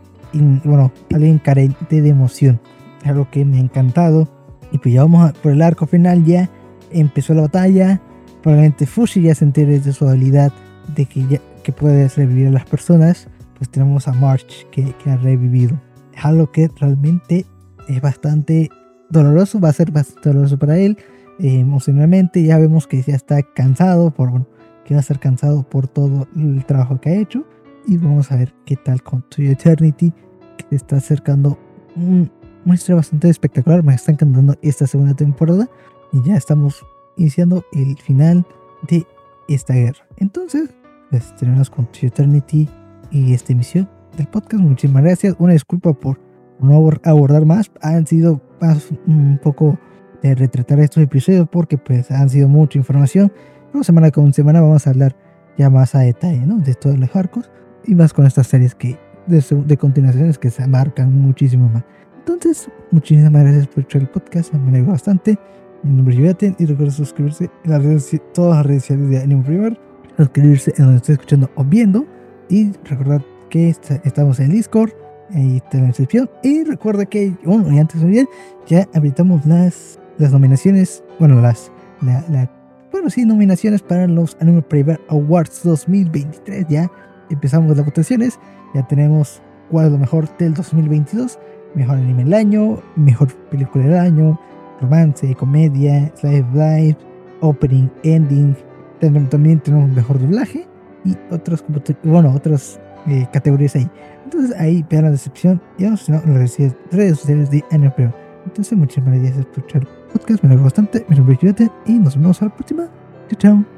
bueno, 0.64 0.92
alguien 1.12 1.38
carente 1.38 2.00
de 2.00 2.08
emoción. 2.08 2.60
Es 3.02 3.08
algo 3.08 3.28
que 3.30 3.44
me 3.44 3.58
ha 3.58 3.60
encantado. 3.60 4.28
Y 4.72 4.78
pues 4.78 4.94
ya 4.94 5.02
vamos 5.02 5.32
por 5.34 5.52
el 5.52 5.62
arco 5.62 5.86
final, 5.86 6.24
ya 6.24 6.48
empezó 6.90 7.34
la 7.34 7.42
batalla. 7.42 8.00
Probablemente 8.42 8.86
Fushi 8.86 9.22
ya 9.22 9.34
se 9.34 9.44
entere 9.44 9.80
de 9.80 9.92
su 9.92 10.08
habilidad 10.08 10.52
de 10.94 11.06
que, 11.06 11.26
ya, 11.26 11.40
que 11.62 11.72
puede 11.72 12.08
revivir 12.08 12.48
a 12.48 12.52
las 12.52 12.64
personas. 12.64 13.28
Pues 13.58 13.70
tenemos 13.70 14.06
a 14.06 14.12
March 14.12 14.66
que, 14.70 14.94
que 15.02 15.10
ha 15.10 15.16
revivido. 15.16 15.80
Es 16.14 16.24
algo 16.24 16.50
que 16.52 16.70
realmente 16.78 17.44
es 17.88 18.00
bastante 18.00 18.70
doloroso, 19.10 19.60
va 19.60 19.70
a 19.70 19.72
ser 19.72 19.90
bastante 19.90 20.28
doloroso 20.30 20.58
para 20.58 20.78
él 20.78 20.96
emocionalmente. 21.38 22.42
Ya 22.42 22.58
vemos 22.58 22.86
que 22.86 23.02
ya 23.02 23.14
está 23.14 23.42
cansado, 23.42 24.10
por, 24.10 24.30
bueno, 24.30 24.46
que 24.84 24.94
va 24.94 24.98
a 24.98 25.02
estar 25.02 25.18
cansado 25.18 25.62
por 25.62 25.88
todo 25.88 26.28
el 26.36 26.64
trabajo 26.64 27.00
que 27.00 27.10
ha 27.10 27.14
hecho. 27.16 27.44
Y 27.86 27.98
vamos 27.98 28.32
a 28.32 28.36
ver 28.36 28.54
qué 28.64 28.76
tal 28.76 29.02
con 29.02 29.22
To 29.22 29.42
Eternity, 29.42 30.12
que 30.56 30.76
está 30.76 30.96
acercando 30.96 31.58
un, 31.94 32.30
una 32.64 32.74
historia 32.74 32.96
bastante 32.96 33.28
espectacular. 33.28 33.82
Me 33.82 33.94
está 33.94 34.12
encantando 34.12 34.56
esta 34.62 34.86
segunda 34.86 35.14
temporada. 35.14 35.68
Y 36.12 36.22
ya 36.22 36.36
estamos 36.36 36.84
iniciando 37.16 37.64
el 37.72 37.96
final 37.98 38.46
de 38.88 39.06
esta 39.48 39.74
guerra. 39.74 40.06
Entonces, 40.16 40.70
pues 41.10 41.34
terminamos 41.36 41.70
con 41.70 41.86
To 41.86 42.06
Eternity 42.06 42.68
y 43.10 43.32
esta 43.32 43.52
emisión 43.52 43.88
del 44.16 44.26
podcast. 44.26 44.62
Muchísimas 44.62 45.02
gracias. 45.02 45.36
Una 45.38 45.52
disculpa 45.52 45.92
por 45.92 46.18
no 46.60 46.90
abordar 47.04 47.44
más. 47.44 47.70
Han 47.82 48.06
sido 48.06 48.40
más 48.60 48.88
un 49.06 49.38
poco 49.42 49.78
de 50.22 50.34
retratar 50.34 50.80
estos 50.80 51.02
episodios 51.02 51.48
porque 51.50 51.78
pues 51.78 52.10
han 52.10 52.28
sido 52.28 52.48
mucha 52.48 52.78
información. 52.78 53.32
Pero 53.72 53.84
semana 53.84 54.10
con 54.10 54.32
semana 54.32 54.60
vamos 54.60 54.86
a 54.86 54.90
hablar 54.90 55.16
ya 55.58 55.70
más 55.70 55.94
a 55.94 56.00
detalle 56.00 56.46
¿no? 56.46 56.58
de 56.58 56.74
todos 56.74 56.98
los 56.98 57.14
arcos 57.16 57.50
y 57.84 57.94
más 57.94 58.12
con 58.12 58.26
estas 58.26 58.46
series 58.46 58.74
que 58.74 58.98
de, 59.26 59.42
de 59.66 59.76
continuaciones 59.76 60.38
que 60.38 60.50
se 60.50 60.62
abarcan 60.62 61.12
muchísimo 61.12 61.68
más. 61.68 61.84
Entonces, 62.18 62.68
muchísimas 62.90 63.42
gracias 63.42 63.66
por 63.66 63.80
escuchar 63.80 64.02
el 64.02 64.08
podcast, 64.08 64.52
me 64.54 64.68
alegro 64.68 64.92
bastante. 64.92 65.38
Mi 65.82 65.94
nombre 65.94 66.14
es 66.14 66.20
Yuyaten 66.20 66.56
y 66.58 66.66
recuerda 66.66 66.92
suscribirse 66.92 67.50
en 67.64 67.70
las 67.70 67.82
redes, 67.82 68.20
todas 68.34 68.56
las 68.56 68.66
redes 68.66 68.82
sociales 68.82 69.10
de 69.10 69.22
Anime 69.22 69.44
Primer, 69.44 69.78
suscribirse 70.16 70.72
en 70.76 70.84
donde 70.84 70.96
esté 70.96 71.12
escuchando 71.12 71.50
o 71.54 71.64
viendo 71.64 72.06
y 72.48 72.72
recordar 72.84 73.22
que 73.50 73.68
estamos 73.68 74.40
en 74.40 74.50
Discord 74.50 74.90
ahí 75.34 75.56
está 75.56 75.78
la 75.78 75.86
descripción. 75.86 76.30
Y 76.42 76.64
recuerda 76.64 77.06
que, 77.06 77.34
bueno, 77.44 77.72
y 77.72 77.78
antes 77.78 78.00
de 78.00 78.06
bien, 78.06 78.28
ya 78.66 78.88
habilitamos 78.94 79.44
las, 79.46 79.98
las 80.18 80.32
nominaciones, 80.32 81.02
bueno, 81.18 81.40
las, 81.40 81.70
la, 82.02 82.50
bueno, 82.92 83.10
sí, 83.10 83.24
nominaciones 83.24 83.82
para 83.82 84.06
los 84.06 84.36
Anime 84.40 84.62
Private 84.62 85.00
Awards 85.08 85.62
2023. 85.64 86.66
Ya 86.68 86.90
empezamos 87.30 87.76
las 87.76 87.84
votaciones, 87.84 88.38
ya 88.74 88.86
tenemos 88.86 89.42
cuál 89.70 89.86
es 89.86 89.92
lo 89.92 89.98
mejor 89.98 90.36
del 90.38 90.54
2022. 90.54 91.38
Mejor 91.74 91.96
anime 91.96 92.24
del 92.24 92.32
año, 92.32 92.78
mejor 92.96 93.34
película 93.50 93.84
del 93.84 93.98
año, 93.98 94.40
romance, 94.80 95.34
comedia, 95.34 96.10
live 96.22 96.46
live, 96.54 96.96
opening, 97.40 97.88
ending. 98.02 98.56
También 99.00 99.60
tenemos 99.60 99.90
mejor 99.90 100.18
doblaje 100.18 100.66
y 101.04 101.14
otras, 101.30 101.62
bueno, 102.02 102.32
otras 102.32 102.80
eh, 103.06 103.26
categorías 103.32 103.76
ahí. 103.76 103.90
Entonces 104.24 104.56
ahí 104.58 104.84
vean 104.88 105.04
la 105.04 105.10
descripción 105.10 105.60
y 105.76 105.84
vamos 105.84 106.08
a 106.08 106.12
las 106.12 106.58
redes 106.90 107.18
sociales 107.18 107.50
de 107.50 107.62
NPO. 107.70 108.12
Entonces 108.46 108.78
muchísimas 108.78 109.18
gracias 109.18 109.44
por 109.46 109.58
escuchar 109.58 109.95
podcast, 110.06 110.42
me 110.42 110.48
alegro 110.48 110.64
bastante, 110.64 111.04
me 111.08 111.16
nombre 111.16 111.70
y 111.86 111.92
nos 111.92 112.16
vemos 112.16 112.40
a 112.42 112.46
la 112.46 112.54
próxima. 112.54 112.88
Chao, 113.28 113.38
chao. 113.38 113.75